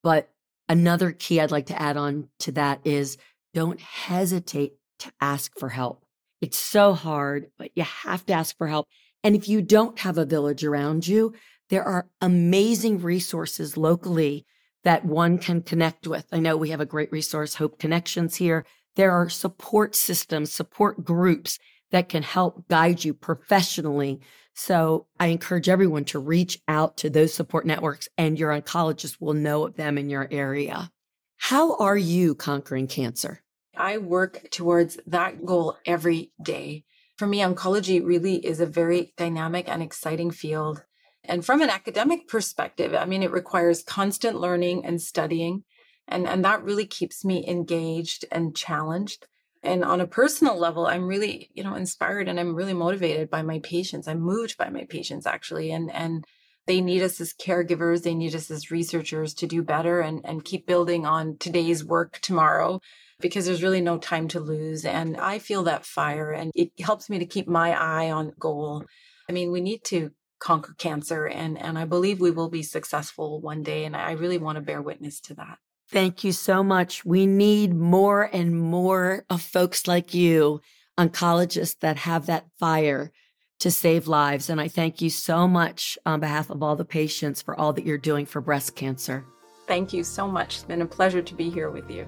But 0.01 0.33
Another 0.69 1.11
key 1.11 1.39
I'd 1.39 1.51
like 1.51 1.67
to 1.67 1.81
add 1.81 1.97
on 1.97 2.29
to 2.39 2.51
that 2.53 2.79
is 2.85 3.17
don't 3.53 3.79
hesitate 3.79 4.73
to 4.99 5.11
ask 5.19 5.51
for 5.59 5.69
help. 5.69 6.03
It's 6.41 6.57
so 6.57 6.93
hard, 6.93 7.47
but 7.57 7.71
you 7.75 7.83
have 7.83 8.25
to 8.27 8.33
ask 8.33 8.57
for 8.57 8.67
help. 8.67 8.87
And 9.23 9.35
if 9.35 9.47
you 9.47 9.61
don't 9.61 9.99
have 9.99 10.17
a 10.17 10.25
village 10.25 10.63
around 10.63 11.07
you, 11.07 11.33
there 11.69 11.83
are 11.83 12.07
amazing 12.21 13.01
resources 13.01 13.77
locally 13.77 14.45
that 14.83 15.05
one 15.05 15.37
can 15.37 15.61
connect 15.61 16.07
with. 16.07 16.25
I 16.31 16.39
know 16.39 16.57
we 16.57 16.69
have 16.69 16.81
a 16.81 16.85
great 16.85 17.11
resource, 17.11 17.55
Hope 17.55 17.79
Connections 17.79 18.35
here. 18.35 18.65
There 18.95 19.11
are 19.11 19.29
support 19.29 19.95
systems, 19.95 20.51
support 20.51 21.03
groups 21.03 21.57
that 21.93 22.09
can 22.09 22.23
help 22.23 22.67
guide 22.67 23.05
you 23.05 23.13
professionally 23.13 24.19
so 24.53 25.07
I 25.19 25.27
encourage 25.27 25.67
everyone 25.67 26.05
to 26.05 26.19
reach 26.19 26.59
out 26.67 26.97
to 26.97 27.09
those 27.09 27.33
support 27.33 27.65
networks 27.65 28.07
and 28.17 28.37
your 28.37 28.51
oncologist 28.51 29.19
will 29.19 29.33
know 29.33 29.65
of 29.65 29.75
them 29.75 29.97
in 29.97 30.09
your 30.09 30.27
area. 30.29 30.91
How 31.37 31.75
are 31.77 31.97
you 31.97 32.35
conquering 32.35 32.87
cancer? 32.87 33.41
I 33.75 33.97
work 33.97 34.49
towards 34.51 34.99
that 35.07 35.45
goal 35.45 35.77
every 35.85 36.31
day. 36.41 36.85
For 37.17 37.25
me, 37.25 37.39
oncology 37.39 38.05
really 38.05 38.35
is 38.45 38.59
a 38.59 38.65
very 38.65 39.13
dynamic 39.17 39.67
and 39.67 39.81
exciting 39.81 40.31
field. 40.31 40.83
And 41.23 41.43
from 41.43 41.61
an 41.61 41.69
academic 41.69 42.27
perspective, 42.27 42.93
I 42.93 43.05
mean, 43.05 43.23
it 43.23 43.31
requires 43.31 43.83
constant 43.83 44.39
learning 44.39 44.85
and 44.85 45.01
studying. 45.01 45.63
And, 46.07 46.27
and 46.27 46.45
that 46.45 46.63
really 46.63 46.85
keeps 46.85 47.25
me 47.25 47.47
engaged 47.47 48.25
and 48.31 48.55
challenged. 48.55 49.25
And 49.63 49.85
on 49.85 50.01
a 50.01 50.07
personal 50.07 50.59
level, 50.59 50.85
I'm 50.85 51.07
really, 51.07 51.49
you 51.53 51.63
know, 51.63 51.75
inspired 51.75 52.27
and 52.27 52.37
I'm 52.39 52.53
really 52.53 52.73
motivated 52.73 53.29
by 53.29 53.41
my 53.43 53.59
patients. 53.59 54.07
I'm 54.07 54.19
moved 54.19 54.57
by 54.57 54.69
my 54.69 54.85
patients 54.89 55.25
actually. 55.25 55.71
And, 55.71 55.89
and 55.91 56.25
they 56.67 56.81
need 56.81 57.01
us 57.01 57.21
as 57.21 57.33
caregivers. 57.33 58.03
They 58.03 58.13
need 58.13 58.35
us 58.35 58.51
as 58.51 58.71
researchers 58.71 59.33
to 59.35 59.47
do 59.47 59.63
better 59.63 60.01
and, 60.01 60.21
and 60.25 60.43
keep 60.43 60.67
building 60.67 61.05
on 61.05 61.37
today's 61.37 61.83
work 61.83 62.19
tomorrow 62.19 62.81
because 63.21 63.45
there's 63.45 63.63
really 63.63 63.81
no 63.81 63.97
time 63.97 64.27
to 64.29 64.41
lose. 64.41 64.83
And 64.83 65.15
I 65.15 65.39
feel 65.39 65.63
that 65.63 65.85
fire 65.85 66.31
and 66.31 66.51
it 66.55 66.71
helps 66.79 67.09
me 67.09 67.19
to 67.19 67.25
keep 67.25 67.47
my 67.47 67.71
eye 67.71 68.11
on 68.11 68.33
goal. 68.37 68.83
I 69.29 69.31
mean, 69.31 69.51
we 69.51 69.61
need 69.61 69.85
to 69.85 70.11
conquer 70.39 70.75
cancer 70.77 71.25
and, 71.25 71.57
and 71.57 71.79
I 71.79 71.85
believe 71.85 72.19
we 72.19 72.31
will 72.31 72.49
be 72.49 72.63
successful 72.63 73.39
one 73.39 73.63
day. 73.63 73.85
And 73.85 73.95
I 73.95 74.11
really 74.11 74.37
want 74.37 74.57
to 74.57 74.61
bear 74.61 74.81
witness 74.81 75.21
to 75.21 75.35
that. 75.35 75.57
Thank 75.93 76.23
you 76.23 76.31
so 76.31 76.63
much. 76.63 77.05
We 77.05 77.27
need 77.27 77.75
more 77.75 78.23
and 78.33 78.59
more 78.59 79.25
of 79.29 79.43
folks 79.43 79.87
like 79.87 80.11
you, 80.11 80.59
oncologists 80.97 81.77
that 81.81 81.97
have 81.97 82.25
that 82.25 82.47
fire 82.59 83.11
to 83.59 83.69
save 83.69 84.07
lives. 84.07 84.49
And 84.49 84.59
I 84.59 84.69
thank 84.69 85.03
you 85.03 85.11
so 85.11 85.47
much 85.47 85.95
on 86.03 86.19
behalf 86.19 86.49
of 86.49 86.63
all 86.63 86.75
the 86.75 86.83
patients 86.83 87.43
for 87.43 87.55
all 87.59 87.73
that 87.73 87.85
you're 87.85 87.99
doing 87.99 88.25
for 88.25 88.41
breast 88.41 88.75
cancer. 88.75 89.23
Thank 89.67 89.93
you 89.93 90.03
so 90.03 90.27
much. 90.27 90.55
It's 90.55 90.63
been 90.63 90.81
a 90.81 90.87
pleasure 90.87 91.21
to 91.21 91.35
be 91.35 91.51
here 91.51 91.69
with 91.69 91.87
you. 91.91 92.07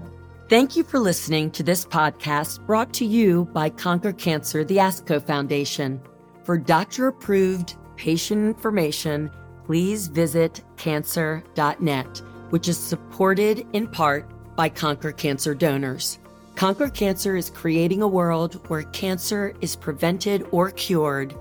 Thank 0.49 0.75
you 0.75 0.83
for 0.83 0.97
listening 0.97 1.51
to 1.51 1.61
this 1.61 1.85
podcast 1.85 2.65
brought 2.65 2.91
to 2.95 3.05
you 3.05 3.45
by 3.53 3.69
Conquer 3.69 4.13
Cancer, 4.13 4.63
the 4.63 4.77
ASCO 4.77 5.23
Foundation. 5.23 6.01
For 6.43 6.57
doctor 6.57 7.05
approved 7.09 7.75
patient 7.97 8.47
information, 8.47 9.29
please 9.63 10.07
visit 10.07 10.63
cancer.net 10.75 12.21
which 12.49 12.67
is 12.67 12.77
supported 12.77 13.65
in 13.73 13.87
part 13.87 14.29
by 14.55 14.69
Conquer 14.69 15.11
Cancer 15.11 15.53
donors. 15.53 16.19
Conquer 16.55 16.89
Cancer 16.89 17.35
is 17.35 17.49
creating 17.49 18.01
a 18.01 18.07
world 18.07 18.65
where 18.69 18.83
cancer 18.83 19.53
is 19.61 19.75
prevented 19.75 20.47
or 20.51 20.71
cured 20.71 21.35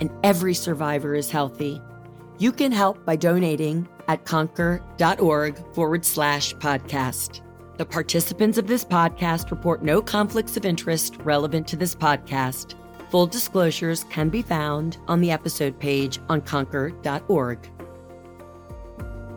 and 0.00 0.10
every 0.22 0.54
survivor 0.54 1.14
is 1.14 1.30
healthy. 1.30 1.80
You 2.38 2.52
can 2.52 2.72
help 2.72 3.04
by 3.04 3.16
donating 3.16 3.88
at 4.08 4.24
conquer.org 4.24 5.74
forward 5.74 6.04
slash 6.04 6.54
podcast. 6.54 7.42
The 7.76 7.84
participants 7.84 8.58
of 8.58 8.66
this 8.66 8.84
podcast 8.84 9.50
report 9.50 9.82
no 9.82 10.02
conflicts 10.02 10.56
of 10.56 10.64
interest 10.64 11.16
relevant 11.22 11.66
to 11.68 11.76
this 11.76 11.94
podcast. 11.94 12.74
Full 13.10 13.26
disclosures 13.26 14.04
can 14.04 14.28
be 14.28 14.42
found 14.42 14.98
on 15.08 15.20
the 15.20 15.30
episode 15.30 15.78
page 15.78 16.18
on 16.28 16.40
conquer.org. 16.40 17.58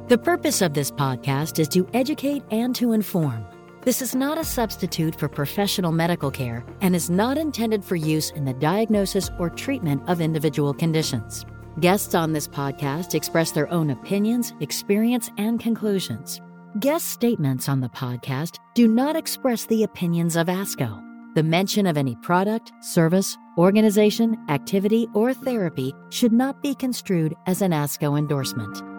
The 0.10 0.18
purpose 0.18 0.62
of 0.62 0.74
this 0.74 0.92
podcast 0.92 1.60
is 1.60 1.70
to 1.70 1.88
educate 1.94 2.44
and 2.52 2.76
to 2.76 2.92
inform. 2.92 3.46
This 3.84 4.02
is 4.02 4.13
not 4.13 4.38
a 4.38 4.44
substitute 4.44 5.18
for 5.18 5.30
professional 5.30 5.94
medical 5.94 6.30
care 6.30 6.66
and 6.82 6.94
is 6.94 7.10
not 7.10 7.38
intended 7.38 7.86
for 7.86 7.96
use 7.96 8.30
in 8.32 8.44
the 8.44 8.54
diagnosis 8.54 9.32
or 9.39 9.50
treatment 9.50 10.04
of 10.10 10.20
individual 10.20 10.74
conditions. 10.74 11.46
Guests 11.80 12.16
on 12.16 12.34
this 12.34 12.50
podcast 12.50 13.16
express 13.16 13.52
their 13.52 13.72
own 13.72 13.92
opinions, 13.92 14.54
experience, 14.60 15.32
and 15.38 15.58
conclusions. 15.58 16.42
Guest 16.82 17.08
statements 17.08 17.70
on 17.70 17.80
the 17.80 17.89
podcast 17.89 18.58
do 18.74 18.89
not 18.89 19.16
express 19.16 19.66
the 19.66 19.84
opinions 19.84 20.36
of 20.36 20.48
ASCO. 20.48 21.02
The 21.36 21.44
mention 21.44 21.88
of 21.88 21.96
any 21.96 22.18
product, 22.18 22.74
service, 22.82 23.38
organization, 23.58 24.38
activity, 24.50 25.08
or 25.13 25.34
therapy 25.34 25.94
should 26.10 26.34
not 26.34 26.62
be 26.62 26.76
construed 26.76 27.36
as 27.48 27.62
an 27.62 27.72
ASCO 27.72 28.20
endorsement. 28.20 28.92